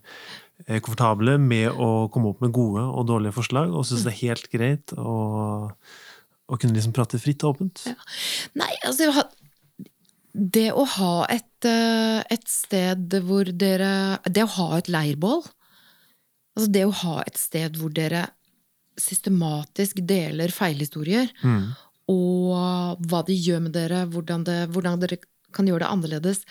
[0.68, 4.28] er komfortable med å komme opp med gode og dårlige forslag, og syns det er
[4.28, 5.72] helt greit å,
[6.48, 7.82] å kunne liksom prate fritt og åpent.
[8.54, 9.10] Nei, altså
[10.34, 15.42] Det å ha et, eh, et sted hvor dere Det å ha et leirbål
[16.56, 18.26] Altså det å ha et sted hvor dere
[19.00, 21.74] systematisk deler feilhistorier, Mm.
[22.12, 25.16] og hva de gjør med dere, hvordan, det, hvordan dere
[25.52, 26.42] kan gjøre det annerledes.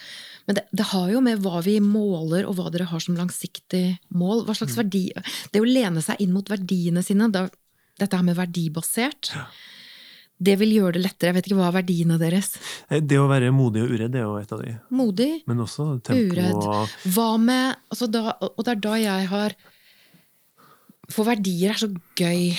[0.48, 4.00] Men det, det har jo med hva vi måler, og hva dere har som langsiktig
[4.10, 4.44] mål.
[4.48, 5.12] Hva slags verdi
[5.52, 7.48] Det å lene seg inn mot verdiene sine, da,
[8.00, 9.32] dette her med verdibasert,
[10.41, 11.30] det vil gjøre det lettere.
[11.32, 12.47] Jeg vet ikke hva er verdiene deres.
[12.89, 14.71] Eh, Det å være modig og uredd er jo et av de.
[14.89, 16.56] Modig, Men også tempo Uredd.
[16.56, 19.56] og Hva med altså da, Og det er da jeg har
[21.12, 22.56] For verdier er så gøy.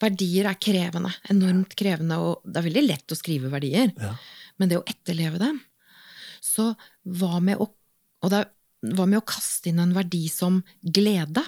[0.00, 1.12] Verdier er krevende.
[1.30, 2.16] Enormt krevende.
[2.18, 3.92] Og det er veldig lett å skrive verdier.
[4.00, 4.14] ja.
[4.58, 5.60] Men det å etterleve dem
[6.40, 6.74] Så
[7.06, 7.70] hva med å
[8.30, 8.46] er,
[8.82, 11.42] hva med å kaste inn en verdi som glede?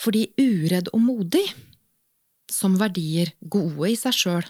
[0.00, 1.44] Fordi uredd og modig
[2.54, 4.46] som verdier, gode i seg sjøl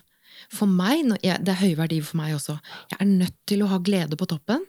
[0.53, 2.59] For meg, det er høye verdier for meg også,
[2.91, 4.65] jeg er nødt til å ha glede på toppen.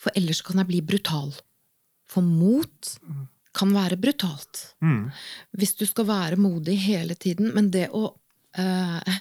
[0.00, 1.34] For ellers kan jeg bli brutal.
[2.10, 2.94] For mot
[3.56, 5.10] kan være brutalt Mm.
[5.58, 8.14] hvis du skal være modig hele tiden, men det å
[8.56, 9.18] eh,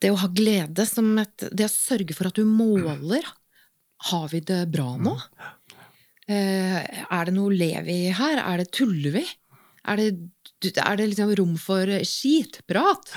[0.00, 3.24] Det å ha glede som et Det å sørge for at du måler
[4.10, 5.16] Har vi det bra nå?
[6.30, 6.78] Uh,
[7.10, 8.38] er det noe lev i her?
[8.38, 9.24] Er det Tuller vi?
[9.90, 10.06] Er det,
[10.64, 13.12] er det liksom rom for skitprat?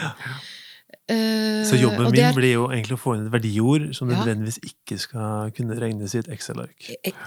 [1.09, 4.23] Eh, Så jobben min er- blir jo egentlig å få inn et verdiord som Ja.
[4.23, 6.79] nødvendigvis ikke skal kunne regnes i et Excel-ark.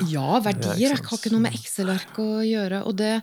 [0.08, 2.86] Ja, verdier Ja, ikke har ikke noe med Excel-ark å gjøre.
[2.86, 3.22] Og det,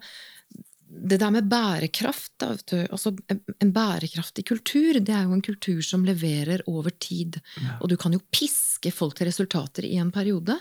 [0.93, 2.49] det der med bærekraft, da,
[2.91, 7.41] altså en, bærekraftig kultur, det er jo en kultur som leverer over tid.
[7.81, 10.59] Og du kan jo piske folk til resultater i en periode,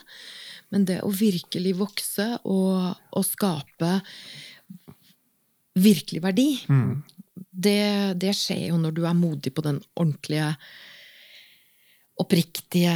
[0.71, 4.01] men det å virkelig vokse og, og skape
[5.79, 7.03] virkelig verdi, Mm.
[7.53, 10.57] det, det skjer jo når du er modig på den ordentlige,
[12.21, 12.93] oppriktige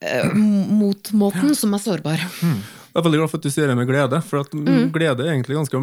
[0.00, 2.22] eh, motmåten som er sårbar.
[2.22, 4.92] Jeg er veldig glad for at du sier det med glede, for at Mm.
[4.94, 5.78] glede er egentlig ganske,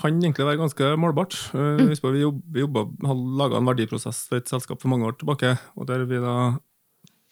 [0.00, 1.34] kan egentlig være ganske målbart.
[1.52, 1.88] Uh, Mm.
[2.14, 2.60] vi jobb, vi
[3.36, 6.58] laga en verdiprosess for et selskap for mange år tilbake, og der vi da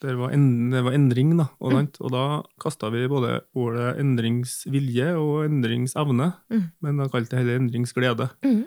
[0.03, 1.47] der var en, det var endring, da.
[1.63, 1.87] Og, Mm.
[2.03, 2.23] og da
[2.61, 6.63] kasta vi både ordet endringsvilje og endringsevne, Mm.
[6.81, 8.29] men da kalte det heller endringsglede.
[8.43, 8.63] Mm.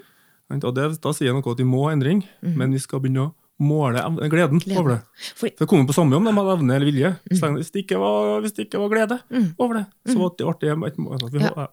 [0.62, 3.28] Og det, da sier jeg noe at vi må ha endring, men vi skal begynne
[3.30, 4.78] å måle gleden Gleden.
[4.78, 5.00] over det.
[5.34, 7.18] For, det kommer på samme om de hadde evne eller vilje.
[7.32, 9.54] Så Hvis, det ikke var, hvis det ikke var glede Mm.
[9.58, 10.68] over det, så var det artig.
[10.70, 11.66] et altså, Ja.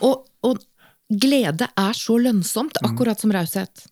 [0.00, 0.58] Og, og
[1.12, 3.86] glede er så lønnsomt, akkurat som raushet.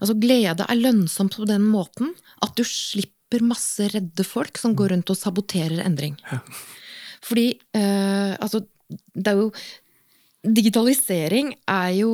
[0.00, 3.12] Altså, glede er lønnsomt på den måten at du slipper
[3.46, 6.16] masse redde folk som går rundt og saboterer endring.
[7.26, 8.62] Fordi eh, altså,
[9.14, 9.50] det er jo
[10.46, 12.10] Digitalisering er jo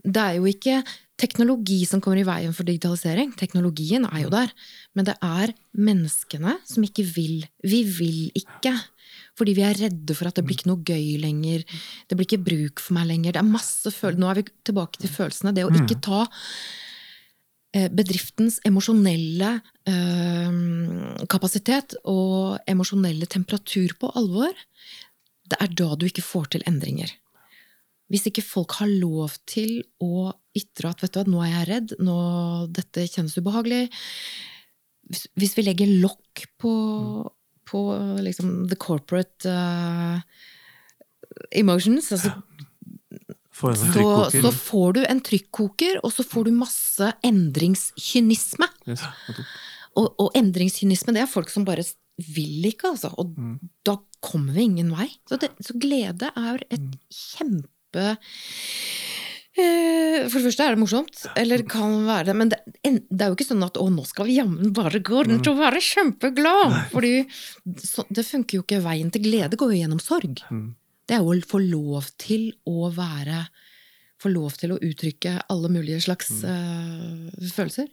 [0.00, 0.78] Det er jo ikke
[1.18, 3.32] teknologi som kommer i veien for digitalisering.
[3.36, 4.52] Teknologien er jo der.
[4.94, 7.42] Men det er menneskene som ikke vil.
[7.66, 8.72] Vi vil ikke.
[9.38, 11.64] Fordi vi er redde for at det blir ikke noe gøy lenger.
[12.06, 13.34] Det blir ikke bruk for meg lenger.
[13.34, 14.22] Det er masse følelser.
[14.22, 15.54] Nå er vi tilbake til følelsene.
[15.56, 16.30] Det å ikke ta eh,
[17.72, 19.50] bedriftens emosjonelle
[19.88, 20.58] eh,
[21.28, 24.54] kapasitet og emosjonelle temperatur på alvor,
[25.48, 27.10] det er da du ikke får til endringer.
[28.08, 31.68] hvis ikke folk har lov til å ytre at vet du hva, nå er jeg
[31.68, 32.20] redd, nå
[32.72, 33.90] dette kjennes ubehagelig
[35.08, 36.72] hvis vi legger lokk på,
[37.68, 37.80] på
[38.24, 40.20] liksom the corporate uh,
[41.52, 42.34] emotions, altså
[43.58, 44.02] Få en sånn så,
[44.44, 48.68] så får du en trykkoker, og så får du masse endringskynisme.
[48.86, 49.02] Yes.
[49.98, 51.82] Og, og endringskynisme, det er folk som bare
[52.34, 53.10] vil ikke, altså.
[53.18, 53.34] Og
[53.86, 55.08] da kommer vi ingen vei.
[55.28, 58.06] Så, det, så glede er et kjempe
[59.58, 63.22] eh, For det første er det morsomt, eller kan være det, men det, en- det
[63.26, 65.82] er jo ikke sånn at 'å, nå skal vi jammen bare gå rundt og være
[65.82, 66.90] kjempeglad'.
[66.92, 67.14] Fordi
[67.82, 68.82] så, det funker jo ikke.
[68.82, 70.42] Veien til glede går jo gjennom sorg.
[70.50, 70.74] Mm.
[71.08, 73.46] Det er å få lov til å være
[74.18, 77.86] Få lov til å uttrykke alle mulige slags eh, følelser.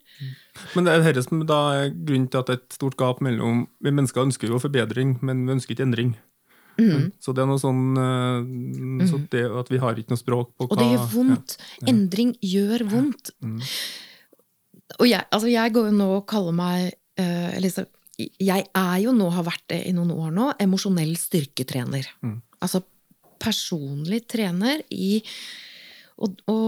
[0.74, 3.22] Men det er dette som da er grunnen til at det er et stort gap
[3.22, 6.16] mellom Vi mennesker ønsker jo forbedring, men vi ønsker ikke endring.
[6.80, 7.12] Mm.
[7.22, 10.66] Så det er noe sånn eh, så det at vi har ikke noe språk på
[10.66, 11.56] hva Og det gjør vondt.
[11.94, 13.32] Endring gjør vondt.
[13.46, 13.62] Mm.
[14.98, 16.90] Og jeg, altså jeg går jo nå og kaller meg
[17.22, 17.86] uh, eller så-
[18.18, 22.10] Jeg er jo nå, har vært det i noen år nå, emosjonell styrketrener.
[22.26, 22.42] Mm.
[22.66, 22.82] Altså
[23.46, 25.20] personlig trener i
[26.16, 26.60] å, å,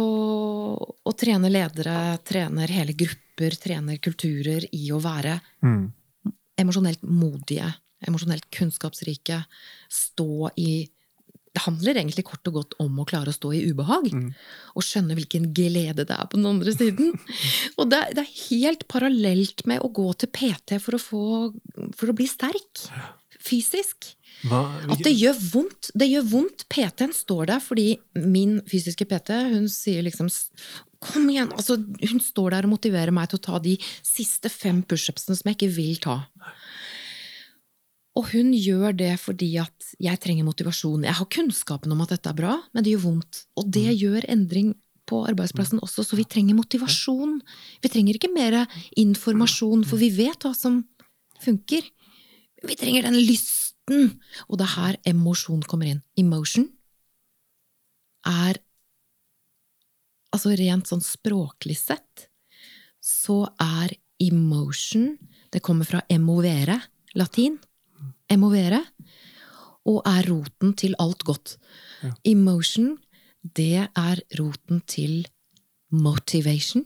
[1.07, 5.87] å trene ledere, trener hele grupper, trener kulturer i å være Mm.
[6.59, 7.67] emosjonelt modige,
[8.07, 9.43] emosjonelt kunnskapsrike,
[9.89, 10.69] stå i
[11.57, 14.11] Det handler egentlig kort og godt om å klare å stå i ubehag.
[14.13, 14.27] Mm.
[14.77, 17.15] Og skjønne hvilken glede det er på den andre siden.
[17.79, 21.23] Og det, det er helt parallelt med å gå til PT for å, få,
[21.97, 22.83] for å bli sterk.
[23.41, 24.11] Fysisk.
[24.45, 24.61] Hva,
[24.93, 25.89] At det gjør vondt.
[25.97, 26.67] Det gjør vondt.
[26.69, 27.87] PT-en står der fordi
[28.21, 30.29] min fysiske PT hun sier liksom
[31.03, 31.51] Kom igjen!
[31.53, 35.49] Altså, hun står der og motiverer meg til å ta de siste fem pushupsene som
[35.49, 36.15] jeg ikke vil ta.
[38.17, 41.05] Og hun gjør det fordi at jeg trenger motivasjon.
[41.05, 43.43] Jeg har kunnskapen om at dette er bra, men det gjør vondt.
[43.61, 44.73] Og det gjør endring
[45.07, 47.37] på arbeidsplassen også, så vi trenger motivasjon.
[47.85, 48.63] Vi trenger ikke mer
[48.97, 50.81] informasjon, for vi vet hva som
[51.45, 51.85] funker.
[52.65, 53.66] Vi trenger den lysten.
[53.87, 56.01] Og det er her emosjon kommer inn.
[56.19, 56.69] Emotion
[58.27, 58.61] er
[60.35, 62.27] Altså rent sånn språklig sett
[63.07, 65.15] så er emotion
[65.53, 66.75] Det kommer fra emovere,
[67.15, 67.55] latin.
[68.29, 68.81] Emovere.
[69.87, 71.53] Og er roten til alt godt.
[72.03, 72.11] Ja.
[72.27, 72.97] Emotion,
[73.41, 75.23] det er roten til
[75.89, 76.83] motivation.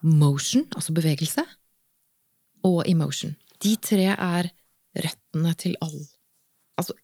[0.00, 1.42] Motion, altså bevegelse.
[2.62, 3.34] Og emotion.
[3.58, 4.52] De tre er
[5.04, 5.98] røttene til all
[6.78, 6.94] Altså,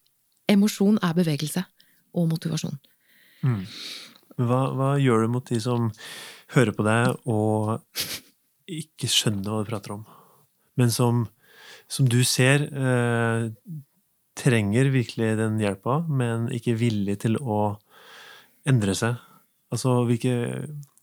[0.47, 1.65] emosjon er bevegelse
[2.15, 2.77] og motivasjon.
[3.43, 3.65] Mm.
[4.39, 5.89] Hva, hva gjør du mot de som
[6.55, 7.81] hører på deg og
[8.71, 10.05] ikke skjønner hva du prater om,
[10.79, 11.25] men som,
[11.91, 13.51] som du ser eh,
[14.39, 17.77] trenger virkelig den hjelpa, men ikke villig til å
[18.69, 19.21] endre seg?
[19.75, 20.35] Altså hvilke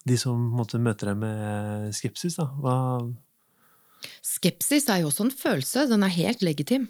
[0.01, 2.47] De som måtte møte deg med skepsis, da.
[2.57, 2.75] Hva
[4.25, 5.87] Skepsis er jo også en følelse.
[5.91, 6.89] Den er helt legitim.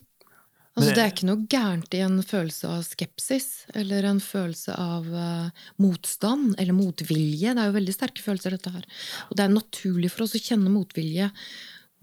[0.71, 5.07] Altså, det er ikke noe gærent i en følelse av skepsis, eller en følelse av
[5.11, 7.51] uh, motstand, eller motvilje.
[7.51, 8.85] Det er jo veldig sterke følelser, dette her.
[9.27, 11.27] Og det er naturlig for oss å kjenne motvilje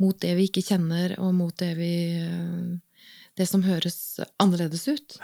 [0.02, 2.76] mot det vi ikke kjenner, og mot det vi uh,
[3.38, 5.16] Det som høres annerledes ut.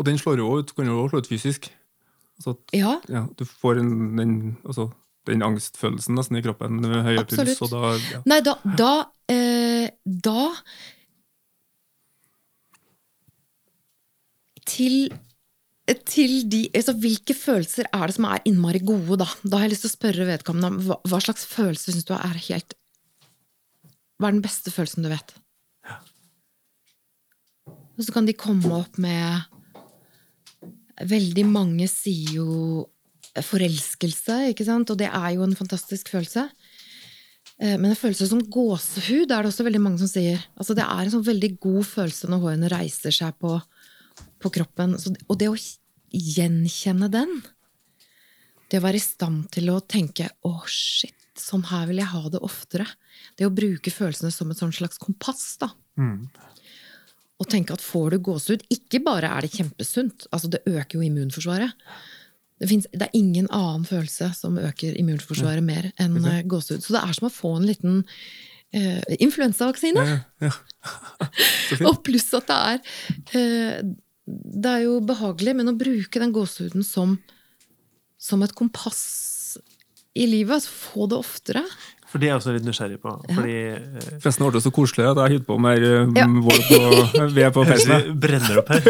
[0.00, 1.70] Og den slår jo ut, kan jo også slå ut fysisk.
[2.40, 4.34] Altså, at, Ja, ja, du får en, den,
[4.66, 4.90] altså,
[5.28, 7.58] den angstfølelsen nesten i kroppen med høy Absolutt.
[7.58, 8.22] puls, og da ja.
[8.26, 8.94] Nei, da Da,
[9.30, 10.48] eh, da
[14.66, 15.12] Til
[16.06, 19.26] til de, altså Hvilke følelser er det som er innmari gode, da?
[19.42, 22.38] Da har jeg lyst til å spørre vedkommende hva, hva slags følelse syns du er
[22.46, 22.76] helt
[24.22, 25.34] Hva er den beste følelsen du vet?
[27.92, 29.50] Og så kan de komme opp med
[31.08, 32.48] Veldig mange sier jo
[33.40, 34.90] forelskelse, ikke sant?
[34.92, 36.50] Og det er jo en fantastisk følelse.
[37.58, 40.42] Eh, Men en følelse som gåsehud er det også veldig mange som sier.
[40.56, 43.56] Altså Det er en sånn veldig god følelse når hårene reiser seg på,
[44.42, 44.98] på kroppen.
[44.98, 45.56] Så, og det å
[46.12, 47.42] gjenkjenne den,
[48.68, 52.28] det å være i stand til å tenke 'å, shit, sånn her vil jeg ha
[52.28, 52.88] det oftere',
[53.36, 55.72] det å bruke følelsene som et sånn slags kompass, da.
[55.96, 56.28] mm.
[57.40, 61.02] Og tenke at får du gåsehud Ikke bare er det kjempesunt, altså det øker jo
[61.02, 61.72] immunforsvaret.
[62.62, 66.44] Det, finnes, det er ingen annen følelse som øker immunforsvaret mer enn okay.
[66.46, 66.84] gåsehud.
[66.84, 70.04] Så det er som å få en liten uh, influensavaksine.
[70.06, 70.52] Ja, ja.
[71.90, 72.80] Og pluss at det er
[73.34, 73.92] uh,
[74.62, 77.16] Det er jo behagelig, men å bruke den gåsehuden som,
[78.22, 79.02] som et kompass
[80.14, 81.64] i livet, altså få det oftere
[82.12, 83.12] For det er jeg også litt nysgjerrig på.
[83.32, 83.76] Fordi ja.
[84.20, 86.26] Forresten ble så koselig at jeg holdt på med eh, Ja.
[86.28, 86.80] vår på,
[87.32, 88.02] ved på festen.
[88.10, 88.82] vi brenner opp her.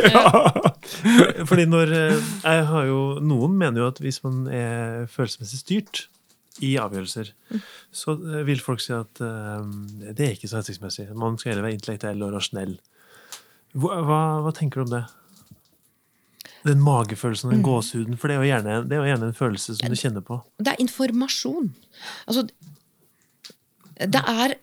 [1.51, 6.03] Fordi når eh, jeg har jo, Noen mener jo at hvis man er følelsesmessig styrt
[6.67, 7.31] i avgjørelser,
[7.95, 9.71] så eh, vil folk si at eh,
[10.11, 11.07] det er ikke så hensiktsmessig.
[11.15, 12.75] Man skal heller være intellektuell og rasjonell.
[13.79, 15.05] Hva, hva, hva tenker du om det?
[16.67, 18.19] Den magefølelsen, den gåsehuden.
[18.21, 20.37] For det er, jo gjerne, det er jo gjerne en følelse som du kjenner på.
[20.63, 21.73] Det er informasjon.
[22.31, 22.45] Altså,
[23.97, 24.57] det er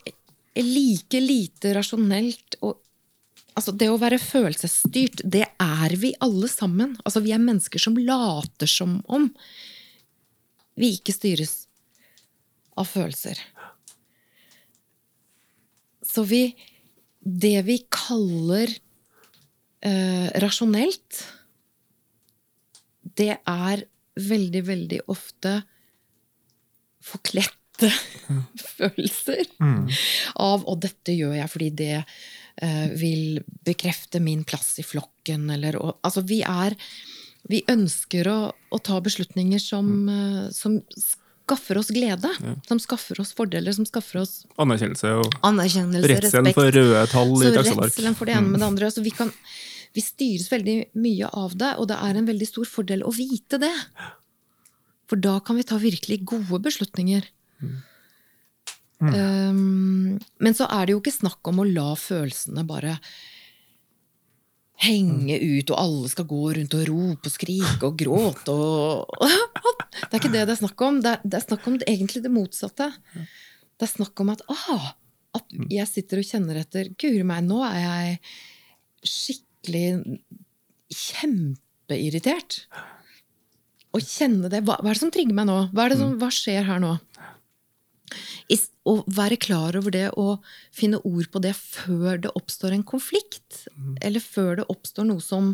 [0.60, 2.78] like lite rasjonelt og
[3.58, 6.94] Altså, det å være følelsesstyrt, det er vi alle sammen.
[7.04, 9.26] Altså, vi er mennesker som later som om
[10.80, 11.66] vi ikke styres
[12.80, 13.42] av følelser.
[16.08, 16.56] Så vi
[17.20, 18.72] Det vi kaller
[19.84, 21.18] eh, rasjonelt,
[23.04, 23.84] det er
[24.16, 25.58] veldig, veldig ofte
[27.80, 27.92] forkledte
[28.78, 29.46] følelser
[30.36, 31.96] av 'og dette gjør jeg fordi det
[32.62, 36.76] eh, vil bekrefte min plass i flokken', eller og, Altså, vi er
[37.50, 40.82] Vi ønsker å, å ta beslutninger som, eh, som
[41.48, 42.30] skaffer oss glede.
[42.68, 46.60] Som skaffer oss fordeler, som skaffer oss Anerkjennelse og anerkjennelse, redselen respekt.
[46.60, 47.90] for røde tall i taksalark.
[47.90, 48.86] redselen for det ene med det andre.
[48.86, 49.32] Altså vi, kan,
[49.96, 53.58] vi styres veldig mye av det, og det er en veldig stor fordel å vite
[53.58, 53.74] det.
[55.10, 57.24] For da kan vi ta virkelig gode beslutninger.
[59.00, 62.98] Um, men så er det jo ikke snakk om å la følelsene bare
[64.84, 69.26] henge ut, og alle skal gå rundt og rope og skrike og gråte og
[70.00, 71.00] Det er ikke det det er snakk om.
[71.04, 72.88] Det er, det er snakk om det, egentlig det motsatte.
[73.12, 74.92] Det er snakk om at ah,
[75.38, 80.20] at jeg sitter og kjenner etter Guri meg, nå er jeg skikkelig
[80.94, 82.64] kjempeirritert.
[83.90, 84.64] Å kjenne det.
[84.66, 85.60] Hva, hva er det som trigger meg nå?
[85.74, 86.96] Hva, det som, hva skjer her nå?
[88.90, 93.66] Å være klar over det og finne ord på det før det oppstår en konflikt.
[94.02, 95.54] Eller før det oppstår noe som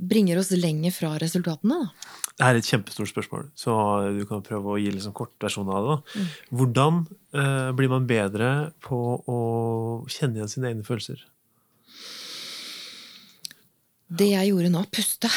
[0.00, 1.76] bringer oss lenger fra resultatene.
[1.84, 2.16] Da.
[2.40, 3.74] Det er et kjempestort spørsmål, så
[4.16, 5.96] du kan prøve å gi liksom kort versjon av det.
[5.98, 6.24] Da.
[6.56, 7.02] Hvordan
[7.36, 8.50] uh, blir man bedre
[8.84, 9.38] på å
[10.10, 11.20] kjenne igjen sine egne følelser?
[14.10, 15.30] Det jeg gjorde nå, puste.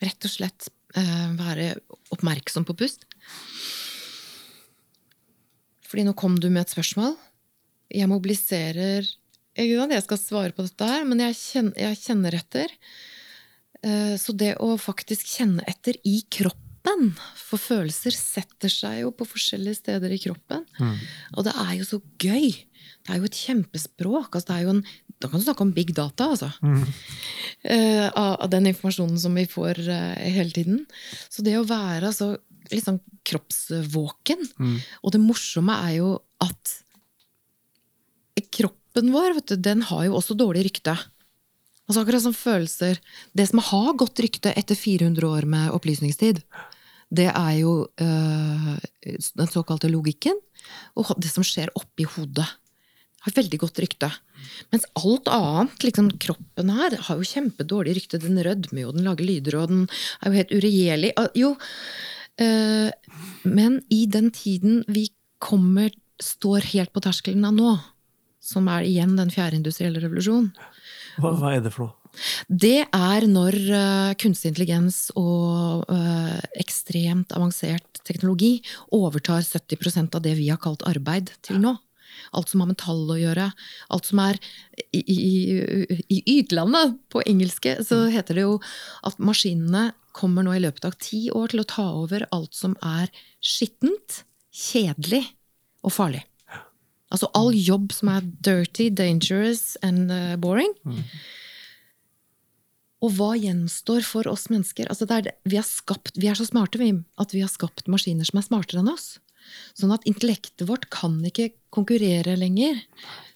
[0.00, 1.74] Rett og slett uh, være
[2.16, 3.04] oppmerksom på pust.
[5.90, 7.16] Fordi nå kom du med et spørsmål.
[7.90, 9.08] Jeg mobiliserer
[9.58, 12.70] Jeg skal svare på dette her, men jeg kjenner, jeg kjenner etter.
[13.82, 16.56] Eh, Så det å faktisk kjenne etter i kroppen
[17.36, 20.64] For følelser setter seg jo på forskjellige steder i kroppen.
[21.36, 22.54] Og det er jo så gøy!
[23.04, 24.34] Det er jo et kjempespråk.
[24.34, 24.80] Altså, det er jo en,
[25.20, 26.50] da kan du snakke om big data, altså.
[27.64, 30.86] Eh, av, av den informasjonen som vi får uh, hele tiden.
[31.28, 32.38] Så det å være altså,
[32.76, 32.86] litt
[33.24, 34.46] kroppsvåken.
[34.58, 36.10] kroppsvåken Og det morsomme er jo
[36.40, 36.76] at
[38.50, 40.94] kroppen vår vet du, den har jo også dårlig rykte.
[41.88, 43.00] Altså Akkurat som følelser.
[43.34, 46.42] Det som har godt rykte etter 400 år med opplysningstid,
[47.10, 48.72] det er jo øh,
[49.34, 50.38] den såkalte logikken
[50.94, 52.46] og det som skjer oppi hodet.
[53.26, 54.08] Har veldig godt rykte.
[54.72, 58.20] Mens alt annet, liksom kroppen her, har jo kjempedårlig rykte.
[58.22, 59.82] Den rødmer jo, den lager lyder, og den
[60.22, 61.10] er jo helt uregjerlig.
[61.20, 61.50] Ah, Jo,
[62.40, 65.08] men i den tiden vi
[65.42, 67.72] kommer, står helt på terskelen av nå,
[68.40, 70.50] som er igjen den fjerde industrielle revolusjon,
[71.20, 71.96] Hva, hva er det for noe?
[72.48, 78.56] det er når eh, kunstig intelligens og eh, ekstremt avansert teknologi
[78.96, 81.76] overtar 70% av det vi har kalt arbeid til nå.
[82.34, 83.46] Alt som har med tall å gjøre.
[83.94, 84.38] Alt som er
[84.90, 88.56] I, i, i ytlandet, på engelske, så heter det jo
[89.06, 92.76] at maskinene kommer nå i løpet av ti år til å ta over alt som
[92.84, 95.24] er skittent, kjedelig
[95.86, 96.24] og farlig.
[97.10, 100.74] Altså all jobb som er dirty, dangerous and boring.
[100.84, 101.06] boring.
[103.00, 104.88] Og hva gjenstår for oss mennesker?
[104.92, 108.28] Altså er, vi, har skapt, vi er så smarte vi, at vi har skapt maskiner
[108.28, 109.14] som er smartere enn oss.
[109.78, 112.82] Sånn at intellektet vårt kan ikke konkurrere lenger.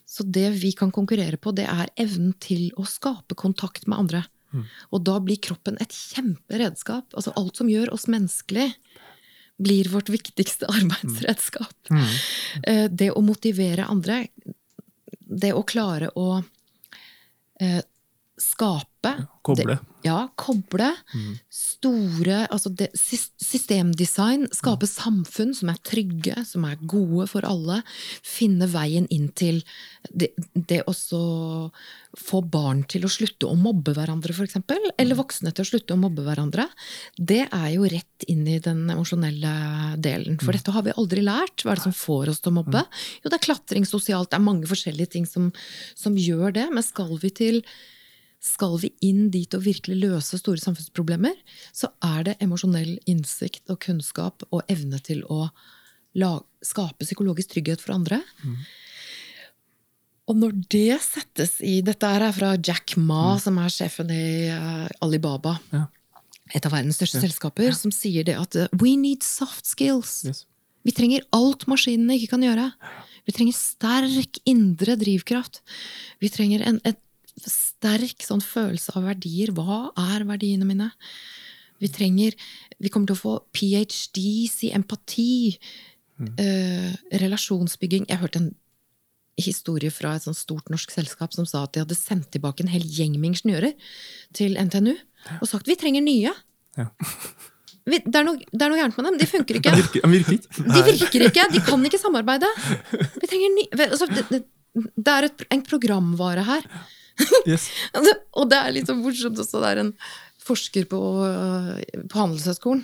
[0.05, 4.23] Så det vi kan konkurrere på, det er evnen til å skape kontakt med andre.
[4.93, 7.13] Og da blir kroppen et kjemperedskap.
[7.15, 8.75] Altså alt som gjør oss menneskelig,
[9.59, 11.75] blir vårt viktigste arbeidsredskap.
[12.67, 14.29] Eh, Det å motivere andre,
[15.27, 16.43] det å klare å
[17.61, 17.83] eh,
[18.41, 19.15] skape
[19.45, 19.75] Koble.
[19.77, 20.87] Det, ja, koble.
[21.53, 24.47] Store Altså det, systemdesign.
[24.57, 27.83] Skape samfunn som er trygge, som er gode for alle.
[28.25, 29.61] Finne veien inn til
[30.09, 30.95] det, det å
[32.17, 34.57] få barn til å slutte å mobbe hverandre, f.eks.
[34.97, 36.71] Eller voksne til å slutte å mobbe hverandre.
[37.19, 40.41] Det er jo rett inn i den emosjonelle delen.
[40.41, 41.61] For dette har vi aldri lært.
[41.61, 42.87] Hva er det som får oss til å mobbe?
[43.21, 44.33] Jo, det er klatring sosialt.
[44.33, 45.53] Det er mange forskjellige ting som,
[45.99, 46.71] som gjør det.
[46.73, 47.67] Men skal vi til
[48.45, 51.37] skal vi inn dit og virkelig løse store samfunnsproblemer,
[51.73, 55.49] så er det emosjonell innsikt og kunnskap og evne til å
[56.65, 58.21] skape psykologisk trygghet for andre.
[60.31, 64.87] Og når det settes i Dette er fra Jack Ma, som er sjefen i eh,
[65.05, 65.59] Alibaba.
[65.73, 65.87] Ja.
[66.55, 70.23] Et av verdens største selskaper, som sier det at eh, we need soft skills.
[70.29, 70.45] Yes.
[70.85, 72.69] Vi trenger alt maskinene ikke kan gjøre.
[73.25, 75.63] Vi trenger sterk indre drivkraft.
[76.21, 76.97] Vi trenger en, en
[77.85, 79.53] sterk sånn følelse av verdier.
[79.53, 80.91] Hva er verdiene mine?
[81.83, 82.33] Vi trenger
[82.81, 85.59] Vi kommer til å få ph.d.s i empati.
[86.39, 88.07] eh, relasjonsbygging.
[88.09, 88.53] Jeg hørte en
[89.37, 92.71] historie fra et sånt stort norsk selskap som sa at de hadde sendt tilbake en
[92.71, 93.75] hel gjeng med ingeniører
[94.33, 94.95] til NTNU
[95.41, 96.31] og sagt vi trenger nye.
[96.79, 96.87] Ja.
[97.85, 99.19] Vi, det, er noe, det er noe gærent med dem.
[99.19, 99.75] De funker ikke.
[99.75, 100.63] De virker, de virker ikke.
[100.71, 102.49] De virker ikke, de kan ikke samarbeide.
[103.21, 104.45] Vi trenger ny, altså, det,
[104.97, 106.71] det er et, en programvare her.
[107.51, 107.69] Yes.
[108.35, 109.61] Og det, er litt så morsomt også.
[109.63, 109.93] Det er en
[110.45, 110.99] forsker på,
[111.29, 112.83] øh, på Handelshøyskolen.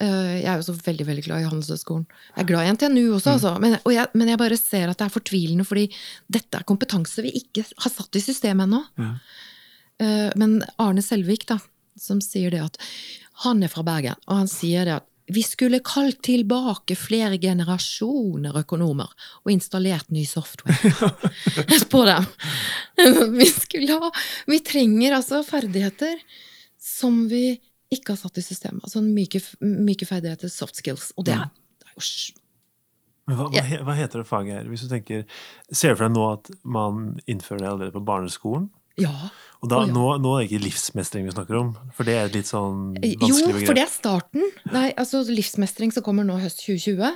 [0.00, 2.06] Øh, Jeg er jo så veldig veldig glad i Handelshøyskolen.
[2.36, 3.52] Jeg er glad i NTNU også, altså.
[3.62, 5.88] men, og jeg, men jeg bare ser at det er fortvilende, fordi
[6.32, 8.80] dette er kompetanse vi ikke har satt i systemet ennå.
[9.02, 9.10] Ja.
[10.00, 11.58] Eh, Men Arne Selvik, da,
[12.00, 12.78] som sier det at
[13.44, 18.56] Han er fra Bergen, og han sier det at vi skulle kalt tilbake flere generasjoner
[18.62, 19.10] økonomer
[19.44, 20.92] og installert ny software
[21.92, 22.28] på dem.
[23.36, 23.48] Vi,
[23.90, 24.12] ha,
[24.50, 26.18] vi trenger altså ferdigheter
[26.80, 27.54] som vi
[27.90, 28.84] ikke har satt i systemet.
[28.86, 31.10] Altså myke, myke ferdigheter, soft skills.
[31.18, 31.50] Og det er,
[31.82, 32.40] det er jo
[33.30, 33.46] hva,
[33.86, 34.68] hva heter det faget her?
[34.70, 35.24] Hvis du tenker,
[35.70, 38.70] Ser du for deg nå at man innfører det allerede på barneskolen?
[38.98, 39.30] Ja.
[39.60, 39.92] Og da, oh, ja.
[39.92, 42.94] nå, nå er det ikke livsmestring vi snakker om, for det er et litt sånn
[42.96, 44.46] Eh, Jo, vanskelig for det er starten.
[44.72, 47.10] Nei, altså Livsmestring som kommer nå høst 2020,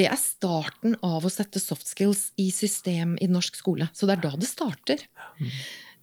[0.00, 3.90] det er starten av å sette soft skills i system i norsk skole.
[3.92, 5.04] Så det er da det starter.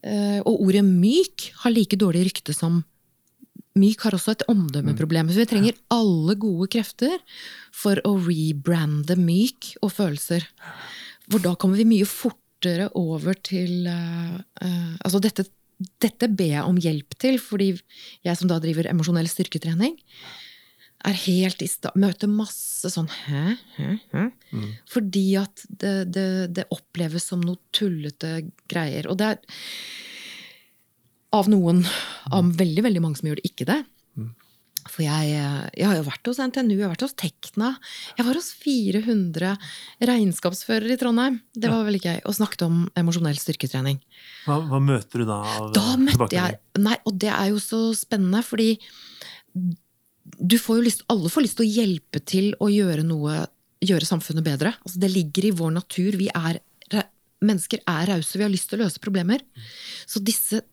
[0.06, 2.84] Eh, og ordet myk har like dårlig rykte som
[3.78, 5.28] Myk har også et omdømmeproblem.
[5.30, 7.20] Så vi trenger alle gode krefter
[7.70, 10.48] for å rebrande myk og følelser.
[11.30, 12.47] For da kommer vi mye fortere
[12.98, 15.46] over til uh, uh, Altså dette,
[16.02, 17.76] dette ber jeg om hjelp til, fordi
[18.26, 19.98] jeg som da driver emosjonell styrketrening,
[21.06, 24.24] er helt i sta Møter masse sånn hæ, hæ, hæ?
[24.90, 29.08] Fordi at det, det, det oppleves som noe tullete greier.
[29.08, 29.38] Og det er
[31.38, 31.84] av noen,
[32.32, 33.84] av veldig, veldig mange som gjør det ikke det.
[34.92, 35.32] For jeg,
[35.78, 37.72] jeg har jo vært hos NTNU, jeg har vært hos Tekna.
[38.18, 39.56] Jeg var hos 400
[40.10, 41.40] regnskapsførere i Trondheim.
[41.56, 42.22] Det var veldig gøy.
[42.28, 44.00] Og snakket om emosjonell styrketrening.
[44.46, 47.60] Hva, hva møter du da av Da eh, møtte jeg Nei, og det er jo
[47.62, 48.76] så spennende, fordi
[50.38, 53.46] du får jo lyst, alle får lyst til å hjelpe til å gjøre noe
[53.78, 54.72] Gjøre samfunnet bedre.
[54.82, 56.16] Altså, det ligger i vår natur.
[56.18, 56.58] Vi er,
[57.46, 58.34] mennesker er rause.
[58.34, 59.44] Vi har lyst til å løse problemer.
[60.10, 60.64] Så disse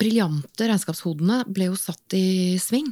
[0.00, 2.88] briljante regnskapshodene ble jo satt i sving.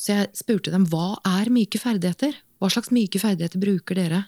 [0.00, 2.38] Så jeg spurte dem hva er myke ferdigheter?
[2.60, 4.22] Hva slags myke ferdigheter bruker dere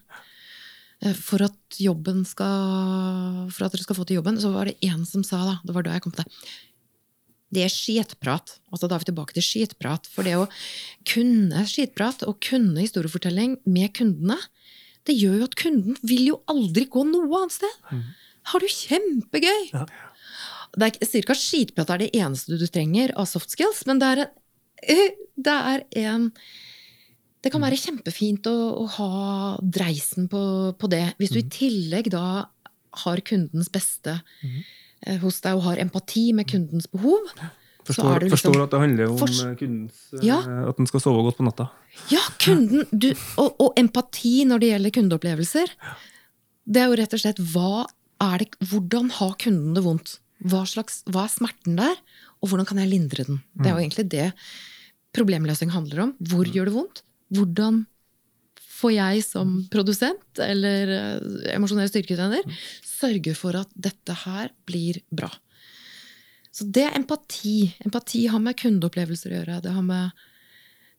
[1.00, 4.40] eh, for at jobben skal For at dere skal få til jobben?
[4.40, 6.44] Så var det en som sa, da, det var da jeg kom til det
[7.52, 8.54] det er skitprat.
[8.72, 10.08] Altså, da er vi tilbake til skitprat.
[10.08, 10.46] For det å
[11.08, 14.38] kunne skitprat og kunne historiefortelling med kundene,
[15.08, 18.00] det gjør jo at kunden vil jo aldri gå noe annet sted.
[18.52, 19.68] Har du kjempegøy!
[19.74, 19.84] Ja.
[20.72, 21.34] Det er, ca.
[21.36, 24.30] skitprat er det eneste du trenger av soft skills, men det er en,
[25.46, 26.30] det er en
[27.42, 29.12] det kan være kjempefint å, å ha
[29.58, 30.42] dreisen på,
[30.78, 31.08] på det.
[31.18, 32.46] Hvis du i tillegg da
[33.02, 34.14] har kundens beste
[34.44, 34.60] mm.
[35.24, 37.26] hos deg og har empati med kundens behov,
[37.82, 40.38] Forstår, det liksom forstår at det handler om Fors- eh, kundens eh, Ja.
[40.70, 41.66] At den skal sove godt på natta.
[42.12, 43.10] Ja, kunden du,
[43.42, 45.72] og, og empati når det gjelder kundeopplevelser.
[46.62, 47.86] Det er jo rett og slett hva
[48.22, 50.20] er det, hvordan har kunden det vondt?
[50.46, 51.98] Hva, slags, hva er smerten der,
[52.38, 53.42] og hvordan kan jeg lindre den?
[53.58, 54.28] Det er jo egentlig det
[55.16, 56.12] problemløsning handler om.
[56.30, 57.02] Hvor gjør det vondt?
[57.32, 57.84] Hvordan
[58.82, 62.46] får jeg som produsent eller eh, emosjonell styrketrener
[62.86, 65.30] sørge for at dette her blir bra?
[66.52, 67.72] Så det er empati.
[67.86, 69.62] Empati har med kundeopplevelser å gjøre.
[69.64, 70.24] Det har med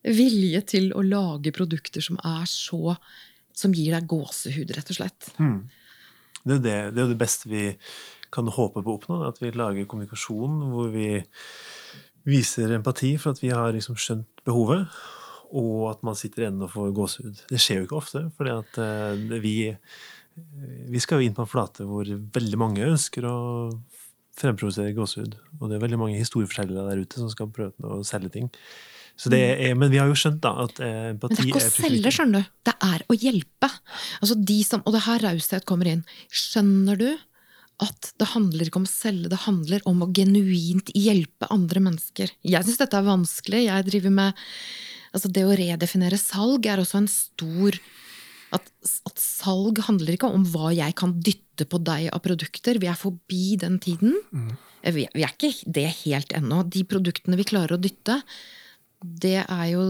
[0.04, 2.96] vilje til å lage produkter som er så
[3.54, 5.28] Som gir deg gåsehud, rett og slett.
[6.42, 7.68] Det er det, det, er det beste vi
[8.34, 9.20] kan håpe på å oppnå.
[9.28, 11.22] At vi lager kommunikasjon hvor vi
[12.28, 14.86] viser empati for at vi har liksom skjønt behovet,
[15.54, 17.42] og at man sitter igjen og får gåsehud.
[17.50, 19.56] Det skjer jo ikke ofte, at eh, vi,
[20.90, 23.36] vi skal jo inn på en flate hvor veldig mange ønsker å
[24.34, 25.36] fremprovosere gåsehud.
[25.60, 28.50] Og det er veldig mange historiefortellere der ute som skal prøve å selge ting.
[29.14, 31.50] Så det er, men vi har jo skjønt da at empati empati Men det er
[31.52, 32.54] ikke å selge, skjønner du.
[32.66, 33.68] Det er å hjelpe.
[34.18, 36.02] Altså de som, Og det er her raushet kommer inn.
[36.34, 37.06] Skjønner du
[37.82, 42.30] at det handler ikke om å selge, det handler om å genuint hjelpe andre mennesker?
[42.46, 43.64] Jeg syns dette er vanskelig.
[43.66, 44.44] Jeg driver med
[45.14, 47.76] Altså det å redefinere salg er også en stor
[48.54, 52.80] at, at, salg handler ikke om hva jeg kan dytte på deg av produkter.
[52.82, 54.16] Vi er forbi den tiden.
[54.34, 54.52] Mm.
[54.84, 56.62] Vi, vi, er ikke det helt ennå.
[56.66, 58.20] De produktene vi klarer å dytte,
[59.00, 59.86] det er jo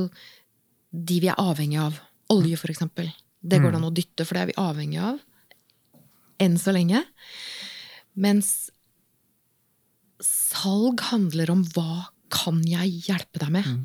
[0.95, 1.99] de vi er avhengig av.
[2.33, 3.11] Olje, eksempel.
[3.45, 5.19] Det går det an å dytte, for det er vi avhengig av.
[6.43, 7.03] Enn så lenge.
[8.15, 8.71] Mens
[10.23, 13.67] salg handler om hva kan jeg hjelpe deg med?
[13.67, 13.83] Mm.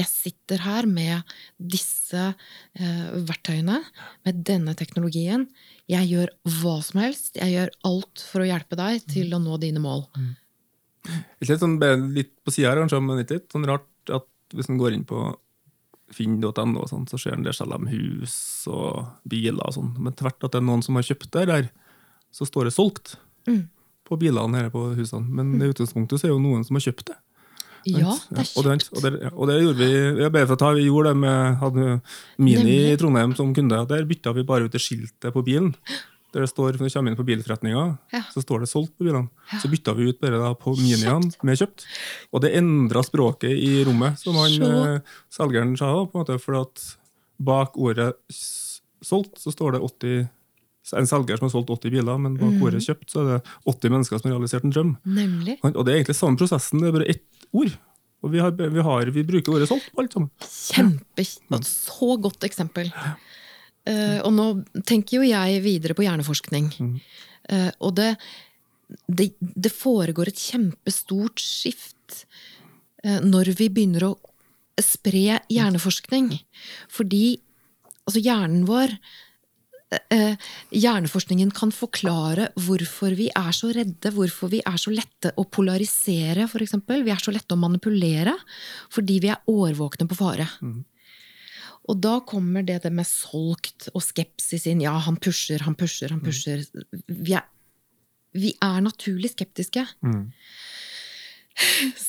[0.00, 3.82] Jeg sitter her med disse eh, verktøyene,
[4.24, 5.44] med denne teknologien.
[5.90, 7.36] Jeg gjør hva som helst.
[7.36, 10.06] Jeg gjør alt for å hjelpe deg til å nå dine mål.
[10.16, 10.30] Mm.
[11.42, 11.76] Litt, sånn,
[12.14, 15.04] litt på sida her, kanskje, men litt, litt sånn rart at hvis en går inn
[15.08, 15.26] på
[16.12, 18.36] finn.no, sånn, så ser en der selger de hus
[18.70, 19.92] og biler og sånn.
[20.00, 21.68] Men tvert at det er noen som har kjøpt det der,
[22.32, 23.16] så står det solgt
[23.48, 23.62] mm.
[24.08, 25.26] på bilene her på husene.
[25.28, 27.18] Men i utgangspunktet så er det jo noen som har kjøpt det.
[27.88, 28.92] Ja, det er kjøpt.
[28.94, 31.86] Og det, og det, gjorde vi bare for å ta, vi gjorde det med hadde
[32.38, 32.78] Mini Nemlig.
[32.92, 33.82] i Trondheim som kunde.
[33.90, 35.72] Der bytta vi bare ut det skiltet på bilen.
[36.32, 38.22] Der det står, Når du kommer inn på bilforretninga, ja.
[38.32, 39.28] så står det 'solgt' på bilene.
[39.52, 39.58] Ja.
[39.60, 41.84] Så bytta vi ut bare da på Miniene med 'kjøpt'.
[42.32, 45.92] Og det endra språket i rommet, som han eh, selgeren sa.
[46.06, 46.96] på en måte, For at
[47.38, 48.14] bak ordet
[49.02, 50.28] 'solgt' så står det 80
[50.90, 52.62] en selger som har solgt 80 biler, men bak mm.
[52.66, 53.38] ordet 'kjøpt' så er det
[53.70, 54.92] 80 mennesker som har realisert en drøm.
[55.06, 55.58] Nemlig.
[55.62, 57.76] Og det er egentlig samme prosessen, det er bare ett ord.
[58.22, 60.30] Og vi, har, vi, har, vi bruker ordet 'solgt' på alt sammen.
[60.42, 61.26] Kjempe,
[61.66, 62.90] Så godt eksempel.
[63.82, 64.46] Uh, og nå
[64.86, 66.70] tenker jo jeg videre på hjerneforskning.
[66.78, 66.98] Mm.
[67.50, 68.14] Uh, og det,
[69.10, 72.26] det, det, foregår et kjempestort skift
[73.02, 74.12] uh, når vi begynner å
[74.78, 76.30] spre hjerneforskning.
[76.90, 77.40] Fordi
[78.06, 78.94] altså hjernen vår
[80.72, 86.46] Hjerneforskningen kan forklare hvorfor vi er så redde, hvorfor vi er så lette å polarisere,
[86.46, 86.78] f.eks.
[86.88, 88.32] Vi er så lette å manipulere
[88.92, 90.48] fordi vi er årvåkne på fare.
[90.64, 90.80] Mm.
[91.90, 94.84] Og da kommer det, det med solgt og skepsis inn.
[94.84, 97.16] Ja, han pusher, han pusher, han mm.
[97.26, 97.48] Vi er,
[98.38, 99.84] vi er naturlig skeptiske.
[100.06, 100.28] Mm.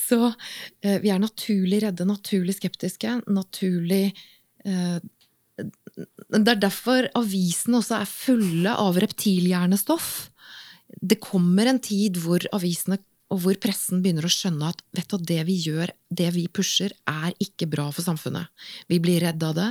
[0.07, 4.13] Så eh, vi er naturlig redde, naturlig skeptiske, naturlig
[4.67, 5.01] uh,
[5.95, 10.11] Det er derfor avisene også er fulle av reptilhjernestoff.
[10.93, 12.99] Det kommer en tid hvor avisene
[13.33, 16.93] og hvor pressen begynner å skjønne at vet du, det vi gjør, det vi pusher,
[17.09, 18.51] er ikke bra for samfunnet.
[18.91, 19.69] Vi blir redde av det.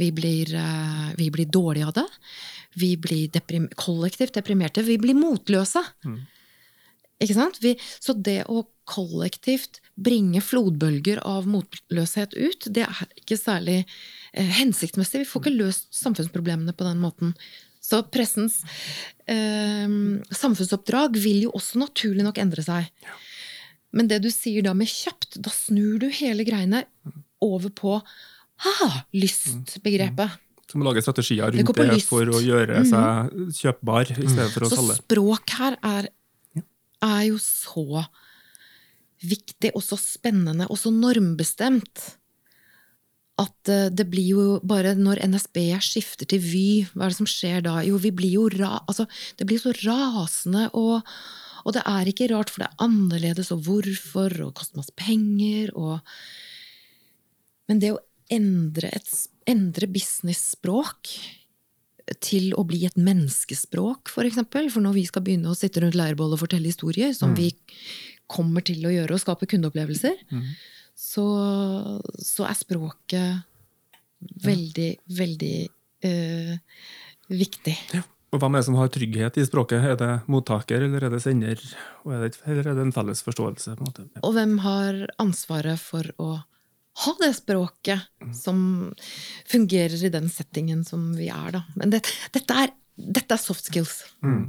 [0.00, 2.04] Vi blir, uh, vi blir dårlige av det.
[2.80, 4.84] Vi blir deprim kollektivt deprimerte.
[4.84, 5.82] Vi blir motløse.
[6.04, 6.20] Mm.
[7.24, 7.60] Ikke sant?
[7.64, 14.52] Vi, så det å kollektivt bringe flodbølger av motløshet ut, det er ikke særlig eh,
[14.60, 15.24] hensiktsmessig.
[15.24, 17.34] Vi får ikke løst samfunnsproblemene på den måten.
[17.80, 18.60] Så pressens
[19.30, 19.88] eh,
[20.36, 22.90] samfunnsoppdrag vil jo også naturlig nok endre seg.
[23.96, 26.84] Men det du sier da med kjøpt, da snur du hele greiene
[27.42, 30.38] over på ah, lystbegrepet.
[30.70, 32.90] Som lage strategier rundt det, det for å gjøre mhm.
[32.92, 34.98] seg kjøpbar i stedet for å salge.
[35.00, 36.10] Så språk her er,
[37.02, 38.04] er jo så
[39.20, 42.06] viktig og så spennende og så normbestemt
[43.40, 47.30] at eh, det blir jo bare Når NSB skifter til Vy, hva er det som
[47.30, 47.78] skjer da?
[47.86, 49.06] Jo, vi blir jo ra, altså,
[49.38, 51.06] det blir så rasende, og,
[51.64, 55.74] og, det er ikke rart, for det er annerledes, og hvorfor, og koster masse penger,
[55.76, 56.00] og
[57.70, 58.00] Men det å
[58.34, 59.10] endre, et,
[59.46, 61.12] endre business-språk
[62.18, 65.94] til å bli et menneskespråk, for eksempel, for når vi skal begynne å sitte rundt
[65.94, 67.36] leirbålet og fortelle historier, som mm.
[67.38, 67.52] vi
[68.30, 70.44] kommer til å gjøre, og skape kundeopplevelser, mm
[71.00, 71.26] så,
[72.20, 73.46] så er språket
[74.44, 75.56] veldig, veldig
[76.04, 76.82] uh,
[77.32, 77.76] viktig.
[77.96, 78.04] Ja.
[78.30, 79.82] Og Hvem er det som har trygghet i språket?
[79.82, 81.62] Er det mottaker eller er det sender?
[82.06, 83.74] Er det, eller er det en felles forståelse?
[83.74, 84.04] på en måte?
[84.22, 86.28] Og hvem har ansvaret for å
[87.00, 88.30] ha det språket mm.
[88.36, 88.60] som
[89.50, 91.64] fungerer i den settingen som vi er, da.
[91.80, 92.04] Men det,
[92.36, 94.04] dette, er, dette, er, soft skills.
[94.22, 94.44] Mm.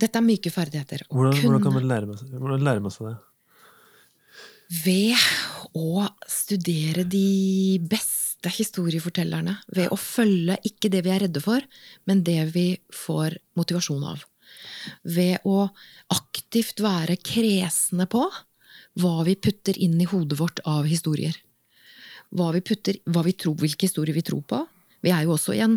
[0.00, 1.04] Dette er myke ferdigheter.
[1.10, 3.18] Hvordan, hvordan, kan man lære hvordan lærer man seg det?
[4.70, 5.18] ved
[5.74, 11.64] å studere de beste historiefortellerne ved å følge ikke det vi er redde for,
[12.06, 14.22] men det vi får motivasjon av.
[15.02, 15.66] Ved å
[16.14, 18.24] aktivt være kresne på
[19.00, 21.34] hva vi putter inn i hodet vårt av historier.
[22.30, 24.62] Hva vi putter, hva vi tror, hvilke historier vi tror på.
[25.02, 25.76] Vi er jo også i en,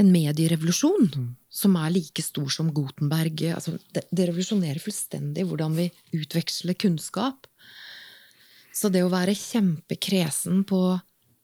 [0.00, 1.08] en medierevolusjon
[1.54, 3.44] som er like stor som Gutenberg.
[3.54, 7.46] Altså, det, det revolusjonerer fullstendig hvordan vi utveksler kunnskap.
[8.74, 10.80] Så det å være kjempekresen på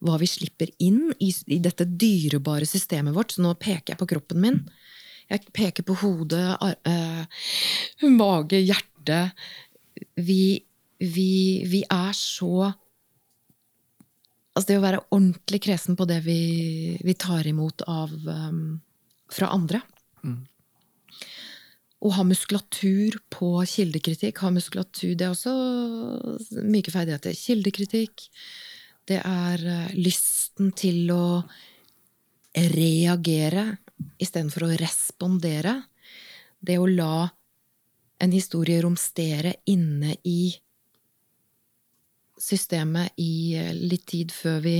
[0.00, 4.08] hva vi slipper inn i, i dette dyrebare systemet vårt Så nå peker jeg på
[4.10, 4.58] kroppen min.
[5.30, 6.56] Jeg peker på hodet,
[6.88, 7.44] eh,
[8.08, 9.20] mage, hjerte.
[10.18, 10.58] Vi,
[10.98, 11.32] vi,
[11.70, 12.72] vi er så
[14.50, 16.40] Altså det å være ordentlig kresen på det vi,
[17.06, 18.80] vi tar imot av um,
[19.30, 19.78] fra andre.
[22.00, 24.40] Å ha muskulatur på kildekritikk.
[24.40, 25.52] Ha muskulatur, det er også
[26.64, 27.36] myke ferdigheter.
[27.36, 28.24] Kildekritikk.
[29.10, 31.42] Det er eh, lysten til å
[32.54, 33.66] reagere
[34.20, 35.76] istedenfor å respondere.
[36.60, 37.28] Det å la
[38.20, 40.52] en historie romstere inne i
[42.40, 44.76] systemet i eh, litt tid før vi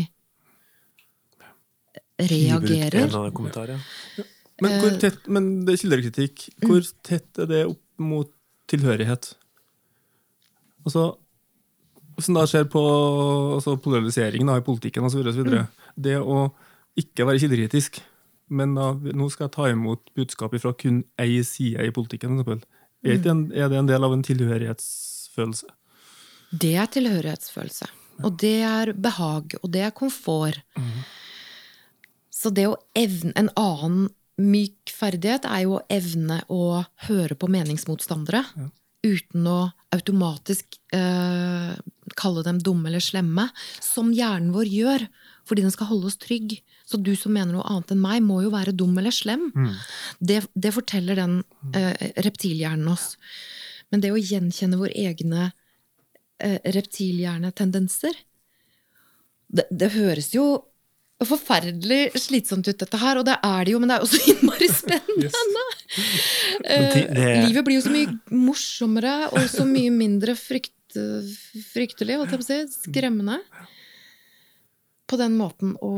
[2.21, 2.97] reagerer.
[2.97, 4.29] en eller annen kommentar, ja.
[4.61, 6.49] Men, hvor Eh, tett, men det er kildekritikk.
[6.67, 8.31] Hvor tett er det opp mot
[8.71, 9.35] tilhørighet?
[10.85, 11.17] Altså,
[12.21, 12.81] Som da skjer på
[13.57, 15.23] altså polariseringen i politikken osv.
[15.25, 15.71] Mm.
[15.97, 16.51] Det å
[17.01, 18.03] ikke være kildekritisk,
[18.53, 22.37] men da, nå skal jeg ta imot budskap fra kun ei side i politikken.
[22.45, 22.61] Er,
[23.15, 25.73] ikke en, er det en del av en tilhørighetsfølelse?
[26.51, 27.89] Det er tilhørighetsfølelse.
[28.27, 30.61] Og det er behag, og det er komfort.
[32.31, 34.09] Så det å evne En annen
[34.41, 38.45] myk ferdighet er jo å evne å høre på meningsmotstandere
[39.07, 39.59] uten å
[39.95, 41.73] automatisk eh,
[42.21, 43.47] kalle dem dumme eller slemme,
[43.83, 45.07] som hjernen vår gjør,
[45.49, 46.59] fordi den skal holde oss trygg.
[46.87, 49.49] Så du som mener noe annet enn meg, må jo være dum eller slem.
[50.21, 51.41] Det, det forteller den
[51.75, 53.15] eh, reptilhjernen oss.
[53.91, 55.49] Men det å gjenkjenne våre egne
[56.39, 58.21] eh, reptilhjernetendenser
[59.51, 60.45] det, det høres jo
[61.29, 64.69] forferdelig slitsomt ut, dette her, og det er det jo, men det er også innmari
[64.81, 65.27] spennende.
[65.27, 65.41] yes.
[66.65, 67.05] ti- det...
[67.19, 68.15] det- livet blir jo så mye
[68.47, 70.73] morsommere og så mye mindre frykt,
[71.75, 73.37] fryktelig, holdt jeg på å si, skremmende.
[75.11, 75.93] På den måten å,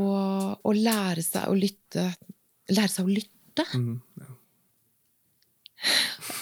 [0.57, 2.07] å lære seg å lytte
[2.73, 3.65] Lære seg å lytte.
[3.75, 3.97] Mm.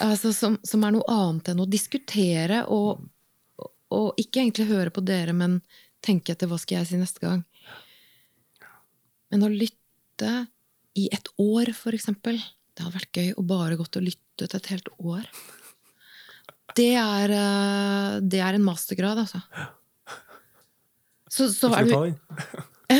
[0.04, 3.00] Altså, som, som er noe annet enn å diskutere og,
[3.92, 5.56] og ikke egentlig høre på dere, men
[6.02, 7.42] tenke etter hva skal jeg si neste gang.
[9.32, 10.32] Men å lytte
[10.98, 12.36] i et år, for eksempel.
[12.72, 15.24] Det hadde vært gøy å bare gått og lyttet et helt år.
[16.76, 19.40] Det er, eh, det er en mastergrad, altså.
[21.32, 22.98] Så, så er vi du?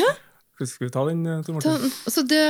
[0.63, 1.91] Skal vi ta den, eh, Tor Martin?
[1.91, 2.45] så, så det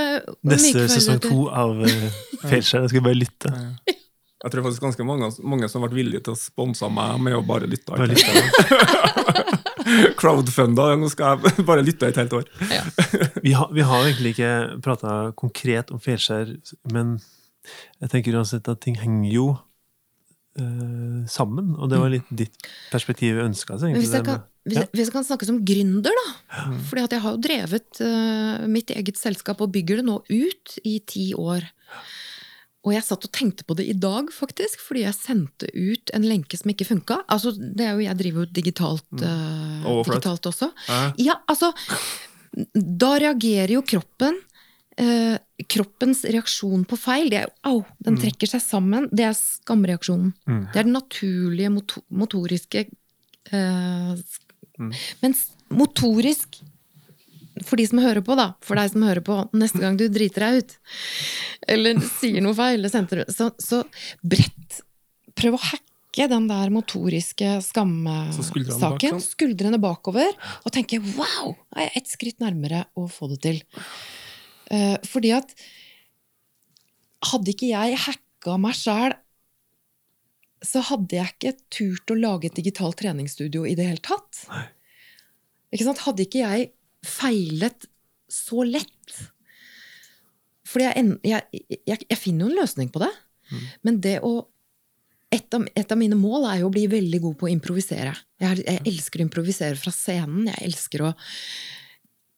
[0.47, 2.07] Neste sesong to av uh,
[2.45, 2.85] Feilskjær.
[2.85, 3.53] Jeg skal bare lytte.
[3.87, 7.39] Jeg tror faktisk ganske mange, mange som har vært villige til å sponse meg med
[7.39, 7.95] å bare lytte.
[7.95, 9.59] Bare lytte.
[10.20, 10.93] Crowdfunda.
[10.99, 12.49] Nå skal jeg bare lytte et helt år.
[13.47, 14.53] Vi har, vi har egentlig ikke
[14.85, 16.53] prata konkret om felskjær,
[16.95, 17.16] men
[18.03, 19.47] jeg tenker uansett at ting henger jo
[20.61, 21.72] eh, sammen.
[21.78, 23.97] Og det var litt ditt perspektiv jeg ønska seg.
[23.99, 26.64] Hvis jeg, kan, hvis, jeg, hvis jeg kan snakke som gründer, da.
[26.89, 30.76] Fordi at jeg har jo drevet uh, mitt eget selskap og bygger det nå ut
[30.87, 31.66] i ti år.
[32.83, 36.24] Og jeg satt og tenkte på det i dag, faktisk, fordi jeg sendte ut en
[36.26, 37.20] lenke som ikke funka.
[37.30, 39.85] Altså, det er jo, jeg driver jo digitalt, mm.
[39.87, 40.72] uh, digitalt også.
[40.91, 41.20] Eh.
[41.28, 41.70] Ja, altså
[42.74, 44.41] Da reagerer jo kroppen.
[44.99, 45.39] Uh,
[45.72, 49.07] kroppens reaksjon på feil, det er jo au, den trekker seg sammen.
[49.14, 50.35] Det er skamreaksjonen.
[50.51, 50.64] Mm.
[50.74, 52.89] Det er den naturlige motor motoriske
[53.53, 54.24] eh,
[54.80, 54.93] Mm.
[55.20, 56.61] Mens motorisk
[57.61, 60.46] for de som hører på, da, for deg som hører på, neste gang du driter
[60.46, 60.74] deg ut,
[61.74, 63.84] eller sier noe feil, eller så, så
[64.22, 64.82] brett
[65.32, 69.22] Prøv å hacke den der motoriske skammesaken bak.
[69.24, 70.28] Skuldrene bakover,
[70.61, 73.62] og tenke 'wow, er jeg ett skritt nærmere å få det til'.
[74.68, 75.55] Uh, fordi at
[77.32, 79.16] hadde ikke jeg hacka meg sjæl,
[80.62, 84.44] så hadde jeg ikke turt å lage et digitalt treningsstudio i det hele tatt.
[85.72, 86.05] Ikke sant?
[86.05, 86.70] Hadde ikke jeg
[87.07, 87.86] feilet
[88.32, 89.18] så lett
[90.68, 93.11] Fordi jeg, jeg, jeg, jeg finner jo en løsning på det.
[93.84, 94.38] Men det å
[95.32, 98.11] et av, et av mine mål er jo å bli veldig god på å improvisere.
[98.42, 100.50] Jeg, jeg elsker å improvisere fra scenen.
[100.50, 101.12] Jeg elsker å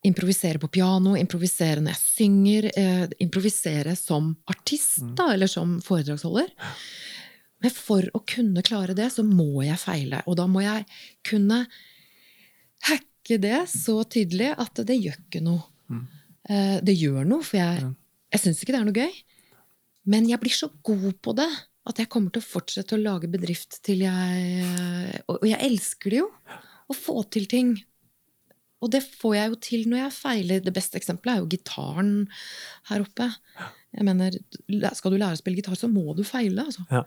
[0.06, 6.52] improvisere på piano, improvisere når jeg synger, eh, improvisere som artist da, eller som foredragsholder.
[7.64, 10.20] Men for å kunne klare det, så må jeg feile.
[10.28, 10.86] Og da må jeg
[11.26, 11.64] kunne
[12.84, 15.62] hacke merke det så tydelig at det gjør ikke noe.
[16.48, 17.94] Eh, Det gjør noe, for jeg,
[18.32, 19.14] jeg syns ikke det er noe gøy.
[20.06, 21.48] Men jeg blir så god på det
[21.86, 26.10] at jeg kommer til å fortsette å lage bedrift til jeg Og og jeg elsker
[26.10, 26.30] det jo.
[26.90, 27.82] Å få til ting.
[28.82, 30.60] Og det får jeg jo til når jeg feiler.
[30.60, 32.28] Det beste eksempelet er jo gitaren
[32.90, 33.30] her oppe.
[33.94, 34.30] Jeg mener,
[34.92, 36.66] Skal du lære å spille gitar, så må du feile.
[36.66, 36.84] altså.
[36.90, 37.04] Ja.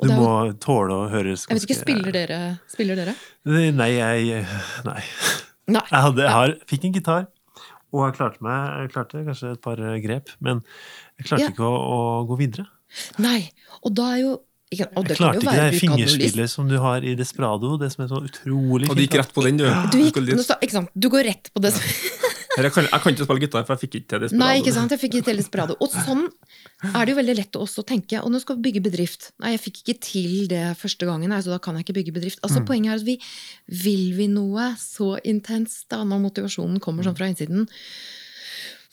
[0.00, 2.60] Du jo- må tåle å høres Jeg vet ikke, Spiller dere?
[2.68, 3.14] Spiller dere?
[3.46, 4.46] Nei, jeg
[4.84, 5.02] Nei.
[5.66, 5.82] Nei.
[5.90, 7.24] Jeg, hadde, jeg har, fikk en gitar,
[7.94, 10.60] og jeg klarte, meg, jeg klarte kanskje et par grep, men
[11.18, 11.52] jeg klarte Ja.
[11.54, 12.68] ikke å, å gå videre.
[13.22, 13.48] Nei.
[13.82, 14.34] Og da er jo
[14.70, 17.92] ikke, og Jeg klarte jo ikke være det fingerspillet som du har i Desperado, det
[17.92, 19.66] som er så utrolig Og du gikk rett på den, du.
[19.92, 21.70] Du, gikk, du går rett på det.
[22.56, 24.40] Jeg kan, jeg kan ikke spille gitar, for jeg fikk ikke til Desperado.
[24.40, 24.92] Nei, ikke sant?
[24.94, 25.76] Jeg fikk ikke til Desperado.
[25.84, 26.24] Og sånn
[26.88, 28.20] er det jo veldig lett å også tenke.
[28.24, 29.30] Og nå skal vi bygge bedrift.
[29.42, 32.40] Nei, jeg fikk ikke til det første gangen, så da kan jeg ikke bygge bedrift.
[32.42, 32.68] Altså Mm.
[32.70, 33.16] Poenget er at vi
[33.84, 37.68] vil vi noe så intenst da, når motivasjonen kommer sånn fra innsiden.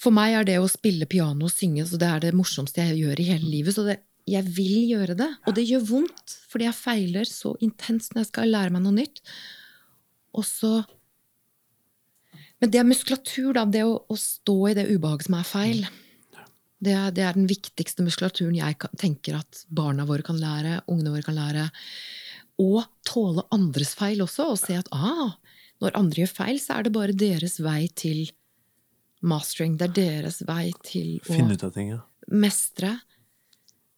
[0.03, 2.99] For meg er det å spille piano og synge så det er det morsomste jeg
[3.05, 3.73] gjør i hele livet.
[3.77, 5.29] Så det, jeg vil gjøre det.
[5.47, 8.97] Og det gjør vondt, fordi jeg feiler så intenst når jeg skal lære meg noe
[8.99, 9.23] nytt.
[10.35, 10.73] Og så
[12.63, 13.65] Men det er muskulatur, da.
[13.67, 15.81] Det å, å stå i det ubehaget som er feil.
[16.83, 20.77] Det er, det er den viktigste muskulaturen jeg kan, tenker at barna våre kan lære,
[20.87, 21.65] ungene våre kan lære.
[22.63, 25.35] Og tåle andres feil også, og se at ah,
[25.83, 28.23] når andre gjør feil, så er det bare deres vei til
[29.27, 29.75] mastering.
[29.75, 31.99] Det er deres vei til å Finne ut av ting, ja.
[32.31, 32.95] mestre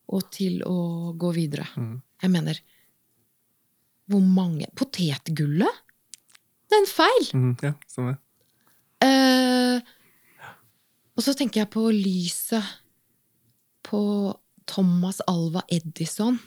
[0.10, 1.70] og til å gå videre.
[2.18, 2.66] Jeg mener
[4.10, 5.82] Hvor mange Potetgullet?
[6.66, 7.34] Det er en feil!
[7.38, 8.25] Mm, ja, sånn Eh,
[11.16, 12.74] og så tenker jeg på lyset
[13.86, 14.02] på
[14.68, 16.40] Thomas Alva Edison,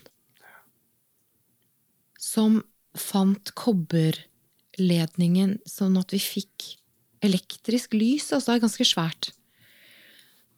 [2.19, 2.61] som
[2.99, 6.75] fant kobberledningen sånn at vi fikk
[7.25, 8.33] elektrisk lys.
[8.33, 9.31] Altså det er ganske svært.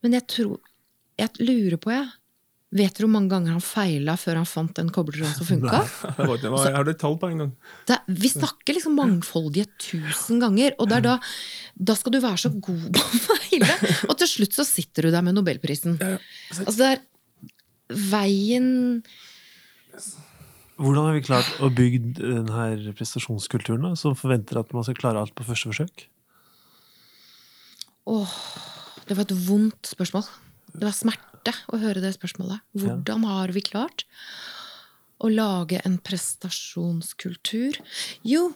[0.03, 0.59] Men jeg tror
[1.21, 2.09] Jeg lurer på, jeg.
[2.71, 5.81] Vet dere hvor mange ganger han feila før han fant den kobbertråden som funka?
[6.39, 7.49] Jeg, var har et tall på en gang.
[7.89, 11.17] Det, vi snakker liksom mangfoldige tusen ganger, og det er da,
[11.75, 13.75] da skal du være så god på å feile.
[14.07, 15.97] Og til slutt så sitter du der med nobelprisen.
[16.61, 17.03] Altså det er
[17.91, 18.69] veien
[20.81, 25.21] Hvordan har vi klart å bygge denne prestasjonskulturen, da, som forventer at man skal klare
[25.21, 26.07] alt på første forsøk?
[28.15, 28.39] Åh,
[29.11, 30.31] det var et vondt spørsmål.
[30.71, 32.61] Det var smerte å høre det spørsmålet.
[32.77, 34.05] Hvordan har vi klart
[35.21, 37.79] å lage en prestasjonskultur?
[38.27, 38.53] Jo,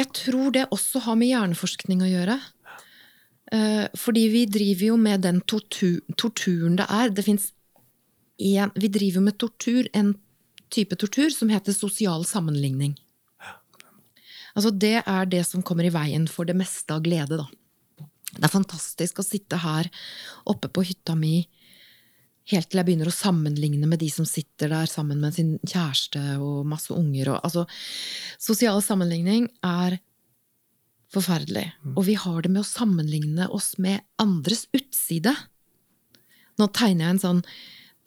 [0.00, 2.38] jeg tror det også har med hjerneforskning å gjøre.
[3.52, 7.10] Eh, Fordi vi driver jo med den tortur, torturen det er.
[7.10, 7.52] Det fins
[8.40, 10.14] en Vi driver jo med tortur, en
[10.70, 12.96] type tortur som heter sosial sammenligning.
[14.56, 17.46] Altså det er det som kommer i veien for det meste av glede, da.
[18.30, 19.90] Det er fantastisk å sitte her
[20.48, 21.48] oppe på hytta mi
[22.50, 26.22] helt til jeg begynner å sammenligne med de som sitter der sammen med sin kjæreste
[26.42, 27.34] og masse unger.
[27.34, 27.66] Og, altså,
[28.42, 29.98] sosial sammenligning er
[31.10, 31.66] forferdelig.
[31.96, 35.34] Og vi har det med å sammenligne oss med andres utside.
[36.60, 37.44] Nå tegner jeg en sånn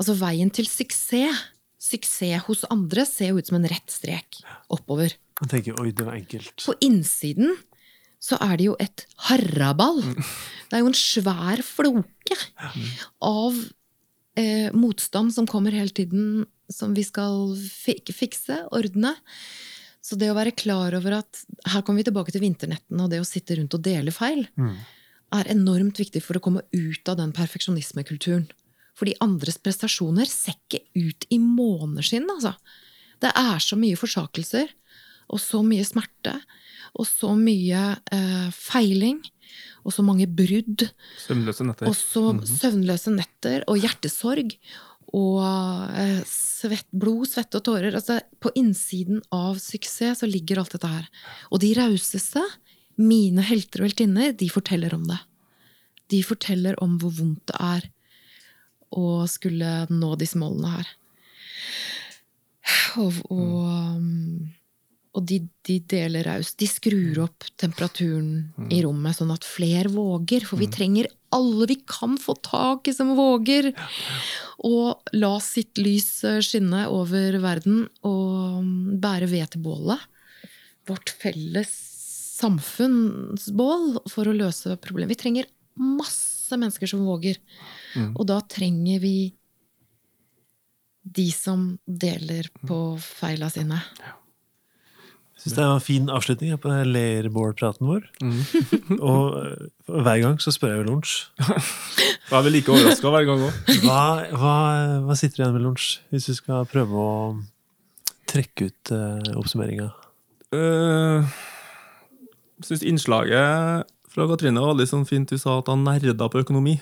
[0.01, 1.43] Altså veien til suksess.
[1.83, 4.39] Suksess hos andre ser jo ut som en rett strek
[4.73, 5.13] oppover.
[5.37, 6.55] Man tenker oi, det var enkelt.
[6.63, 7.53] På innsiden
[8.23, 10.01] så er det jo et harraball.
[10.69, 12.37] Det er jo en svær floke
[13.23, 13.59] av
[14.39, 19.15] eh, motstand som kommer hele tiden, som vi skal fik fikse, ordne.
[20.03, 23.21] Så det å være klar over at her kommer vi tilbake til vinternettene og det
[23.23, 24.45] å sitte rundt og dele feil,
[25.34, 28.49] er enormt viktig for å komme ut av den perfeksjonismekulturen.
[28.99, 32.53] Fordi andres prestasjoner ser ikke ut i måneskinn, altså.
[33.23, 34.67] Det er så mye forsakelser,
[35.31, 36.36] og så mye smerte,
[36.99, 39.23] og så mye eh, feiling,
[39.83, 40.87] og så mange brudd,
[41.25, 41.89] Søvnløse netter.
[41.89, 44.55] og så søvnløse netter, og hjertesorg,
[45.13, 45.43] og
[45.93, 47.93] eh, svett, blod, svette og tårer.
[47.93, 51.05] Altså, på innsiden av suksess så ligger alt dette her.
[51.53, 52.41] Og de rauseste,
[52.97, 55.19] mine helter og heltinner, de forteller om det.
[56.13, 57.87] De forteller om hvor vondt det er
[58.93, 60.91] å skulle nå disse målene her.
[63.01, 63.63] Og, og,
[63.97, 64.53] um,
[65.14, 66.55] og de, de deler raust.
[66.57, 70.45] De skrur opp temperaturen i rommet, sånn at flere våger.
[70.49, 73.70] For vi trenger alle vi kan få tak i som våger.
[74.66, 80.01] Og la sitt lys eh, skinne over verden og um, bære ved til bålet.
[80.89, 81.70] Vårt felles
[82.39, 85.14] samfunnsbål for å løse problemet.
[85.14, 87.38] Vi trenger masse mennesker som våger.
[88.18, 89.16] Og da trenger vi
[91.03, 93.80] de som deler på feila sine.
[95.39, 98.03] Syns det var en fin avslutning på leirbålpraten vår.
[99.09, 101.15] og eh, hver gang så spør jeg jo lunsj.
[102.29, 103.73] Da er vi like overraska hver gang òg.
[103.84, 104.53] Hva, hva,
[105.05, 107.17] hva sitter igjen med lunsj, hvis du skal prøve å
[108.31, 109.91] trekke ut uh, oppsummeringa?
[110.55, 111.27] Uh,
[112.63, 115.29] syns innslaget fra Katrine var litt sånn fint.
[115.29, 116.77] Du sa at han nerda på økonomi.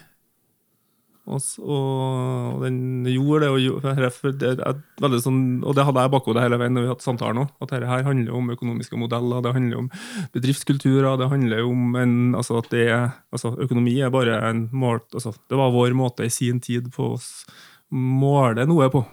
[1.32, 3.86] Og, og den gjorde det, og,
[5.14, 7.46] det, sånn, og det hadde jeg i bakhodet hele veien når vi hadde samtalen nå.
[7.64, 9.90] At dette her handler om økonomiske modeller, det handler om
[10.36, 15.34] bedriftskulturer, det handler om en, altså at det altså økonomi er bare en mål, altså
[15.40, 17.22] det var vår måte i sin tid på å
[17.96, 19.06] måle noe på.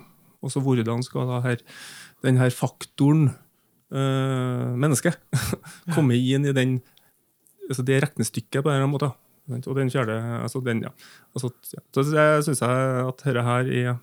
[0.43, 1.63] Og så hvordan skal da her,
[2.27, 3.31] den her faktoren
[3.95, 5.15] øh, menneske
[5.95, 6.79] komme inn i den,
[7.69, 9.11] altså det regnestykket på en eller annen måte.
[9.11, 9.28] sant?
[9.49, 10.93] Og den fjerde, altså den, ja.
[11.35, 11.83] Altså, ja.
[11.95, 13.99] Så jeg synes at dette her er,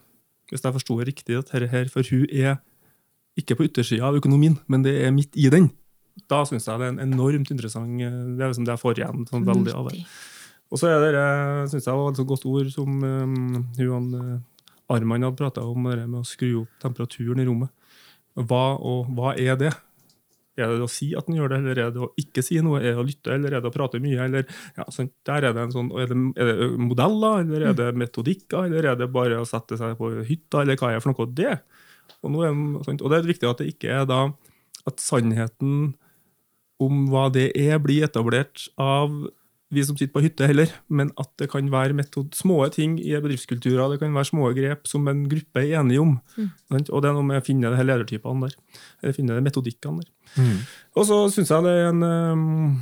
[0.50, 2.56] hvis jeg forstår det riktig, at dette her for hun er
[3.36, 5.70] ikke på yttersida av økonomien, men det er midt i den.
[6.30, 9.26] Da syns jeg det er en enormt interessant Det er liksom det jeg får igjen
[9.28, 10.04] sånn veldig av det.
[10.72, 11.24] Og så er det,
[11.70, 14.08] syns jeg et så godt ord som um, hun
[14.88, 17.72] Arman hadde prata om, det med å skru opp temperaturen i rommet.
[18.36, 19.72] Hva, og, hva er det?
[20.56, 22.80] Er det å si at en gjør det, eller er det å ikke si noe?
[22.80, 24.18] Er det å lytte, eller er det å prate mye?
[24.24, 24.46] Eller,
[24.78, 27.90] ja, sånn, der er det en sånn, er det, er det modeller, eller er det
[28.00, 31.28] metodikker, eller er det bare å sette seg på hytta, eller hva er for noe
[31.36, 31.58] det?
[32.22, 34.20] Og, nå er, sånn, og det er viktig at det ikke er da
[34.86, 35.94] at sannheten
[36.82, 39.12] om hva det er, blir etablert av
[39.74, 43.14] vi som sitter på hytte heller, men at det kan være metod, små ting i
[43.18, 46.12] bedriftskulturer, det kan være små grep som en gruppe er enige om.
[46.36, 46.50] Mm.
[46.70, 48.54] Og det er noe med å finne de her ledertypene der,
[49.02, 50.10] eller finne de metodikkene der.
[50.94, 52.76] Og så syns jeg det er en um,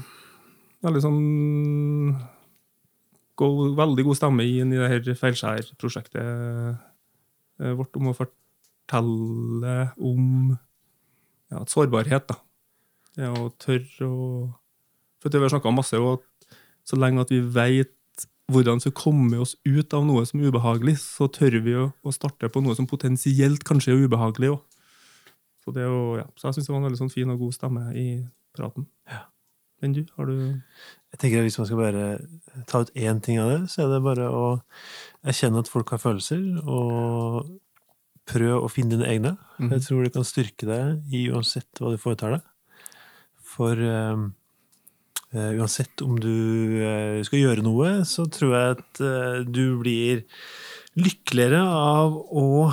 [0.84, 1.22] veldig sånn
[3.40, 6.20] god, veldig god stemme inn i det her Feilskjær-prosjektet
[7.78, 10.22] vårt om å fortelle om
[11.52, 12.28] ja, sårbarhet.
[12.28, 12.36] da.
[13.14, 14.18] Det å tørre å
[15.22, 16.24] For det vi har snakka om masse, og at
[16.84, 17.92] så lenge at vi veit
[18.52, 21.88] hvordan vi skal komme oss ut av noe som er ubehagelig, så tør vi å,
[22.04, 24.62] å starte på noe som potensielt kanskje er ubehagelig òg.
[25.64, 26.26] Så, ja.
[26.36, 28.08] så jeg syns det var en veldig sånn fin og god stemme i
[28.56, 28.84] praten.
[29.82, 32.04] Men du, har du Jeg tenker at Hvis man skal bare
[32.70, 34.44] ta ut én ting av det, så er det bare å
[35.24, 37.50] erkjenne at folk har følelser, og
[38.28, 39.34] prøv å finne dine egne.
[39.58, 39.74] Mhm.
[39.76, 42.46] Jeg tror det kan styrke deg i uansett hva du foretar deg.
[43.54, 44.24] For eh,
[45.34, 46.30] uansett om du
[46.84, 50.24] eh, skal gjøre noe, så tror jeg at eh, du blir
[50.98, 52.70] lykkeligere av å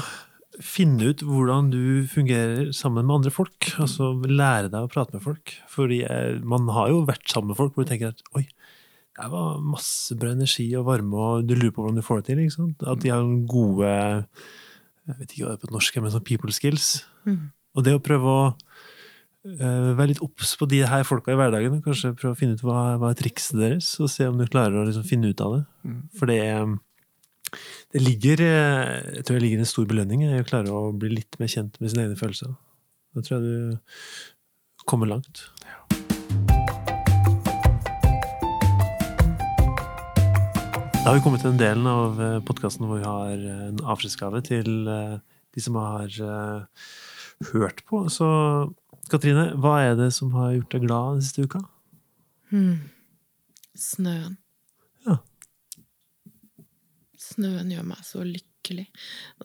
[0.61, 3.71] finne ut hvordan du fungerer sammen med andre folk.
[3.81, 5.55] Altså lære deg å prate med folk.
[5.71, 8.45] Fordi eh, man har jo vært sammen med folk hvor du tenker at oi,
[9.17, 12.37] det var masse bra energi og varme, og du lurer på hvordan du får det
[12.37, 12.69] til.
[12.89, 16.53] At de har gode Jeg vet ikke hva det er på norsk, men sånn people
[16.55, 16.93] skills.
[17.75, 18.43] Og det å prøve å
[19.47, 22.63] eh, være litt obs på de her folka i hverdagen, kanskje prøve å finne ut
[22.65, 25.57] hva, hva er trikset deres, og se om du klarer å liksom finne ut av
[25.57, 25.63] det.
[26.19, 26.41] For det,
[27.95, 31.15] det ligger eh, Jeg tror det ligger en stor belønning i å klare å bli
[31.17, 32.53] litt mer kjent med sine egne følelser.
[33.15, 35.47] Da tror jeg du kommer langt.
[41.01, 44.43] Da har vi kommet til den delen av podkasten hvor vi har eh, en avskjedsgave
[44.45, 45.15] til eh,
[45.49, 46.83] de som har eh,
[47.49, 48.03] hørt på.
[48.13, 48.27] Så
[49.11, 51.61] Katrine, hva er det som har gjort deg glad den siste uka?
[53.77, 54.37] Snøen.
[55.07, 55.17] Ja.
[57.19, 58.87] Snøen gjør meg så lykkelig.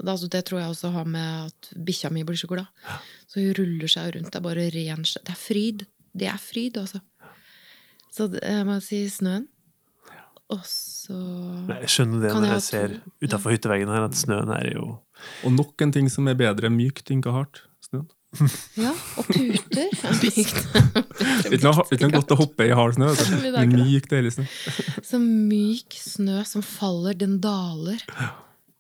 [0.03, 2.71] Altså, det tror jeg også har med at bikkja mi blir så glad.
[3.27, 4.33] Så hun ruller seg rundt.
[4.33, 5.23] Det er bare ren sjø.
[5.27, 5.87] Det er fryd.
[6.17, 7.03] Det er fryd, altså.
[8.17, 9.49] Så jeg må si snøen.
[10.47, 11.17] Og så
[11.83, 14.93] Jeg skjønner det når jeg jeg ser utafor hytteveggen her, at snøen er jo
[15.43, 17.66] Og nok en ting som er bedre mykt enn hardt.
[18.79, 19.91] Ja, og puter.
[19.93, 20.59] er mykt.
[21.51, 23.13] Ikke noe, ikke noe godt å hoppe i hard snø.
[23.43, 24.47] Men myk, deilig snø.
[25.09, 28.03] Så myk snø som faller, den daler.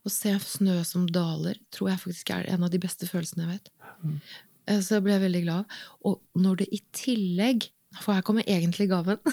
[0.07, 3.57] Å se snø som daler, tror jeg faktisk er en av de beste følelsene jeg
[3.57, 3.73] vet.
[4.69, 5.79] så Så jeg ble veldig glad.
[6.07, 7.71] Og når det i tillegg
[8.03, 9.19] For her kommer egentlig gaven.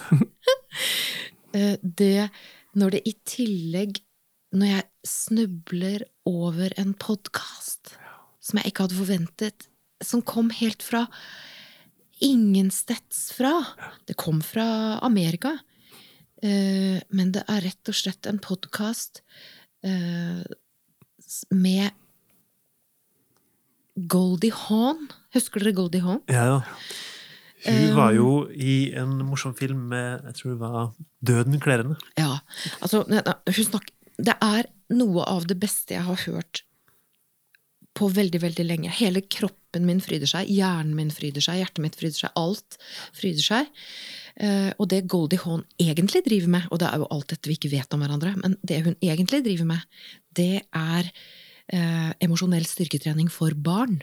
[1.53, 2.31] Eh, det
[2.73, 3.99] Når det i tillegg
[4.57, 7.91] Når jeg snubler over en podkast
[8.41, 9.67] som jeg ikke hadde forventet,
[10.07, 11.05] som kom helt fra
[12.23, 13.55] ingensteds fra.
[14.07, 15.57] Det kom fra Amerika.
[16.43, 19.23] Eh, men det er rett og slett en podkast
[21.51, 21.91] med
[23.95, 25.09] Goldie Hawn.
[25.35, 26.21] Husker dere Goldie Hawn?
[26.31, 26.61] Ja, ja.
[27.63, 30.89] Hun Um, var jo i en morsom film med jeg tror det var
[31.23, 31.95] Døden kler henne.
[32.19, 32.41] Ja.
[32.83, 36.65] Altså, hun snakker, det er noe av det beste jeg har hørt
[37.97, 38.93] på veldig, veldig lenge.
[38.97, 42.77] Hele kroppen min fryder seg, hjernen min fryder seg, hjertet mitt fryder seg, alt
[43.15, 43.69] fryder seg.
[44.41, 47.57] Eh, og det Goldie Hawn egentlig driver med, og det er jo alt dette vi
[47.59, 49.85] ikke vet om hverandre, men det hun egentlig driver med,
[50.33, 51.11] det er
[51.69, 54.01] eh, emosjonell styrketrening for barn.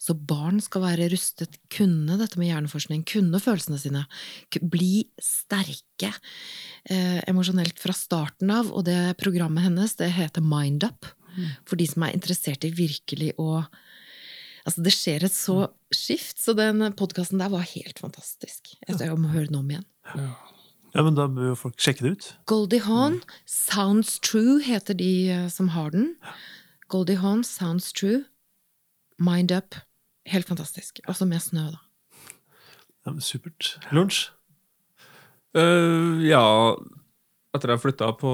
[0.00, 4.04] Så barn skal være rustet, kunne dette med hjerneforskning, kunne følelsene sine,
[4.60, 6.12] bli sterke
[6.88, 8.70] eh, emosjonelt fra starten av.
[8.72, 11.08] Og det programmet hennes det heter Mind Up,
[11.68, 13.66] for de som er interessert i virkelig å
[14.66, 18.72] Altså, det skjer et så skift, så den podkasten der var helt fantastisk.
[18.82, 19.84] Jeg, må høre den om igjen.
[20.90, 22.26] Ja, men da bør jo folk sjekke det ut.
[22.50, 26.16] Goldie Hawn, Sounds True heter de eh, som har den.
[26.90, 28.24] Goldie Hawn, Sounds True,
[29.22, 29.78] Mind Up.
[30.26, 30.98] Helt fantastisk.
[31.06, 31.82] Også med snø, da.
[33.06, 33.76] Ja, men supert.
[33.94, 34.32] Lunsj?
[35.56, 36.42] Uh, ja,
[37.54, 38.32] etter jeg flytta på,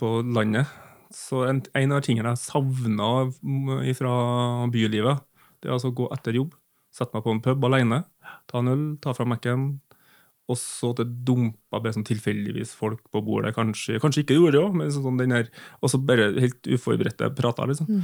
[0.00, 0.68] på landet,
[1.14, 3.10] så en, en av tingene jeg savna
[3.98, 4.14] fra
[4.72, 5.22] bylivet,
[5.60, 6.54] det er altså å gå etter jobb,
[6.94, 8.02] sette meg på en pub alene,
[8.50, 9.64] ta en øl, ta fram Mac-en,
[10.50, 13.52] og så det dumpa bare sånn tilfeldigvis folk på bordet.
[13.54, 17.28] Kanskje, kanskje ikke gjorde det òg, men sånn den her, og så bare helt uforberedte
[17.38, 18.00] prata, liksom.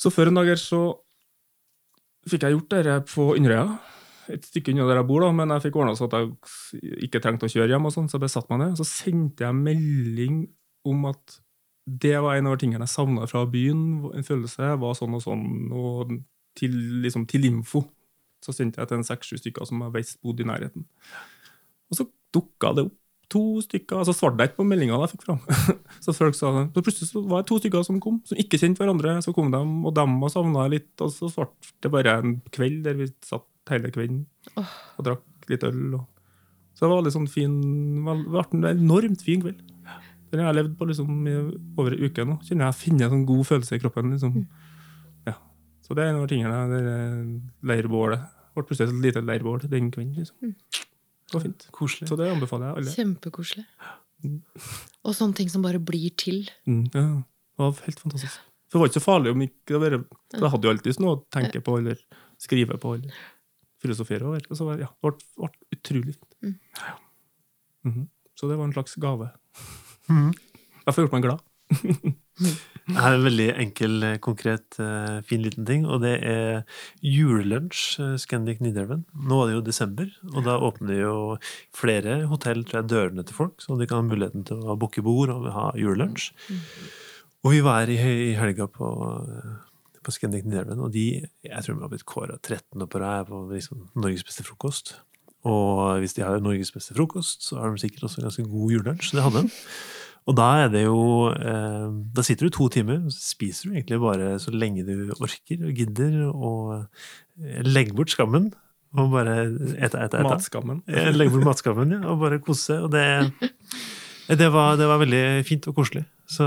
[0.00, 0.86] Så før en dag her så
[2.30, 3.76] fikk jeg gjort det på Inderøya
[4.32, 7.20] et stykke unna der jeg bor, da, men jeg fikk ordna så at jeg ikke
[7.22, 7.88] trengte å kjøre hjem.
[7.88, 10.38] og sånn, Så jeg bare satte meg ned, så sendte jeg melding
[10.88, 11.40] om at
[11.84, 13.84] det var en av tingene jeg savna fra byen.
[14.16, 16.16] En følelse var sånn og sånn, og
[16.58, 16.74] til,
[17.04, 17.84] liksom, til info.
[18.44, 20.86] Så sendte jeg til en seks-sju stykker som jeg visste bodde i nærheten.
[21.90, 23.00] Og så dukka det opp
[23.32, 25.40] to stykker, altså svarte jeg ikke på meldinga jeg fikk fram.
[26.04, 26.52] så folk sa.
[26.74, 29.16] Så plutselig så var det to stykker som kom, som ikke kjente hverandre.
[29.24, 32.38] Så kom de, og dem og savna jeg litt, og så svarte det bare en
[32.54, 34.26] kveld der vi satt hele kvelden
[34.60, 35.96] og drakk litt øl.
[35.98, 36.04] Og.
[36.74, 37.54] Så det var veldig sånn fin
[38.04, 39.62] Det ble en enormt fin kveld.
[40.34, 41.34] Den har jeg levd på liksom i
[41.78, 42.38] over en uke nå.
[42.42, 44.14] Kjenner jeg finner en sånn god følelse i kroppen.
[44.14, 44.40] liksom.
[45.28, 45.34] Ja.
[45.84, 46.62] Så det er en av tingene.
[46.72, 47.20] Det er
[47.70, 48.24] leirbålet.
[48.54, 50.16] Ble plutselig et lite leirbål den kvelden.
[50.18, 50.56] liksom.
[50.74, 51.68] Det var fint.
[51.74, 52.08] Koselig.
[52.10, 52.96] Så det anbefaler jeg alle.
[52.98, 53.64] Kjempekoselig.
[55.04, 56.42] Og sånne ting som bare blir til.
[56.66, 58.42] Mm, ja, det var helt fantastisk.
[58.72, 59.96] For det var ikke så farlig om ikke det var,
[60.34, 62.00] for Jeg hadde jo alltid noe å tenke på eller
[62.42, 63.22] skrive på eller
[63.84, 64.42] filosofere over.
[64.50, 66.58] Og så var, ja, det ble, ble utrolig fint.
[66.74, 66.96] Ja.
[67.84, 68.08] -hmm.
[68.34, 69.30] Så det var en slags gave.
[70.84, 71.44] Jeg får gjort meg glad.
[72.84, 76.64] Det er en veldig enkel, eh, konkret, eh, fin liten ting, og det er
[77.00, 79.06] julelunsj eh, Scandic Nidelven.
[79.14, 81.14] Nå er det jo desember, og da åpner jo
[81.72, 85.04] flere hotell tror jeg, dørene til folk, så de kan ha muligheten til å booke
[85.06, 86.28] bord og ha julelunsj.
[87.44, 88.92] Og vi var i, i helga på,
[90.04, 93.32] på Scandic Nidelven, og de jeg tror de har blitt kåra 13 år på rad
[93.32, 94.98] på liksom, Norges beste frokost.
[95.44, 99.12] Og hvis de har Norges beste frokost, så har de sikkert også ganske god julelunsj.
[99.16, 99.58] Det hadde de.
[100.24, 101.00] Og da er det jo
[101.36, 105.12] eh, Da sitter du to timer, og så spiser du egentlig bare så lenge du
[105.18, 106.70] orker og gidder, og
[107.42, 108.52] eh, legger bort skammen.
[108.94, 110.22] Og bare ete, ete, ete.
[110.24, 110.80] Matskammen.
[110.88, 112.86] Eh, Legge bort matskammen, ja, og bare kose seg.
[112.86, 113.04] Og det,
[114.40, 116.06] det, var, det var veldig fint og koselig.
[116.30, 116.46] Så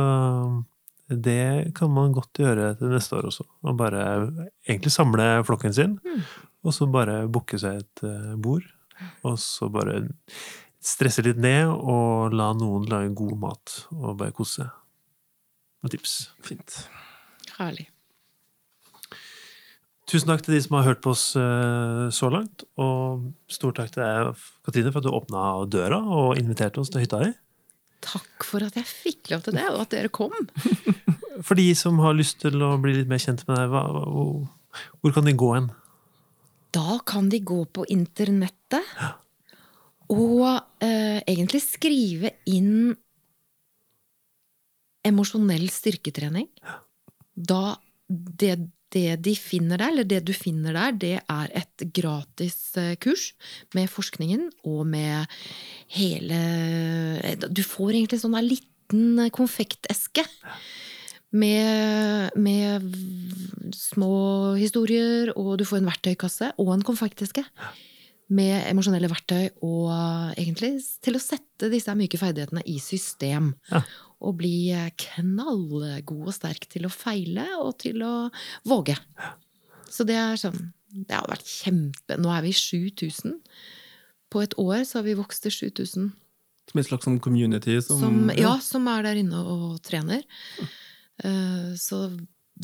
[1.07, 3.45] det kan man godt gjøre til neste år også.
[3.67, 4.01] Og bare
[4.67, 5.99] egentlig samle flokken sin,
[6.63, 8.65] og så bare booke seg et eh, bord.
[9.27, 10.01] Og så bare
[10.83, 14.73] stresse litt ned og la noen lage god mat og bare kose seg.
[15.85, 16.17] Og tips.
[16.45, 16.81] Fint.
[17.57, 17.87] Herlig.
[20.07, 22.63] Tusen takk til de som har hørt på oss eh, så langt.
[22.79, 27.03] Og stor takk til deg, Katrine, for at du åpna døra og inviterte oss til
[27.03, 27.33] hytta di.
[28.07, 30.31] Takk for at jeg fikk lov til det, og at dere kom.
[31.45, 34.05] For de som har lyst til å bli litt mer kjent med deg, hva, hva,
[34.09, 35.67] hvor, hvor kan de gå hen?
[36.77, 38.85] Da kan de gå på internettet
[40.13, 40.45] og
[40.83, 42.93] eh, egentlig skrive inn
[45.07, 46.47] emosjonell styrketrening.
[47.33, 48.53] Da det,
[48.93, 53.31] det de finner der, eller det du finner der, det er et gratis eh, kurs
[53.75, 55.39] med forskningen og med
[55.97, 56.41] hele
[57.51, 60.23] Du får egentlig sånn der liten konfekteske.
[61.35, 62.85] Med, med
[63.75, 67.43] små historier, og du får en verktøykasse og en konfekteske.
[68.27, 69.91] Med emosjonelle verktøy og
[70.39, 73.53] egentlig til å sette disse myke ferdighetene i system.
[73.71, 73.83] Ja.
[74.23, 74.71] Og bli
[75.03, 78.13] knallgod og sterk til å feile og til å
[78.67, 78.97] våge.
[79.91, 83.37] Så det er sånn Det har vært kjempe Nå er vi 7000.
[84.31, 86.09] På et år så har vi vokst til 7000
[86.71, 90.25] Som et slags sånn community som, som, ja, som er der inne og trener.
[91.23, 92.01] Eh, Så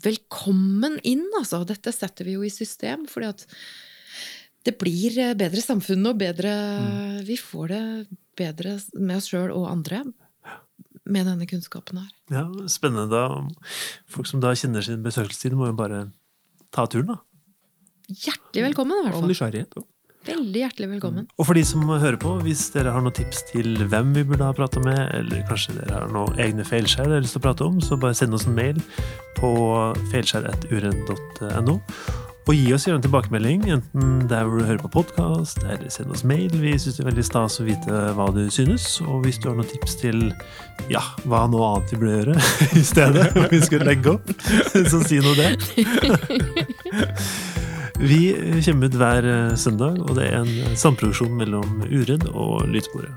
[0.03, 1.63] velkommen inn, altså.
[1.65, 3.45] Dette setter vi jo i system, fordi at
[4.65, 6.53] det blir eh, bedre samfunn og bedre
[7.27, 7.83] Vi får det
[8.37, 10.03] bedre med oss sjøl og andre.
[11.05, 12.11] med denne kunnskapen her.
[12.31, 13.09] Ja, Spennende.
[13.11, 13.43] da.
[14.07, 16.05] Folk som da kjenner sin besøkelsestid, må jo bare
[16.71, 17.17] ta turen, da.
[18.07, 19.23] Hjertelig velkommen, i hvert fall.
[19.27, 19.75] Og nysgjerrighet.
[19.75, 19.83] ja.
[20.23, 21.27] Veldig hjertelig velkommen.
[21.35, 24.47] Og for de som hører på, hvis dere har noen tips til hvem vi burde
[24.47, 27.47] ha prata med, eller kanskje dere har noen egne feilskjær dere har lyst til å
[27.49, 28.79] prate om, så bare send oss en mail
[29.39, 29.51] på
[30.13, 31.79] feilskjær.uredd.no.
[32.43, 36.11] Og gi oss gjerne en tilbakemelding, enten der hvor du hører på podkast, eller send
[36.11, 36.51] oss mail.
[36.59, 38.87] Vi syns det er veldig stas å vite hva du synes.
[39.03, 40.25] Og hvis du har noen tips til
[40.91, 42.35] ja, hva noe annet vi burde gjøre
[42.81, 44.33] i stedet, om vi skulle legge opp,
[44.71, 45.55] så si nå det.
[48.03, 48.35] Vi
[48.65, 53.15] kommer ut hver eh, søndag, og det er en samproduksjon mellom Uredd og Lydsporet.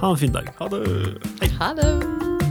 [0.00, 0.48] Ha en fin dag.
[0.56, 0.82] Ha det!
[1.60, 2.45] Ha det!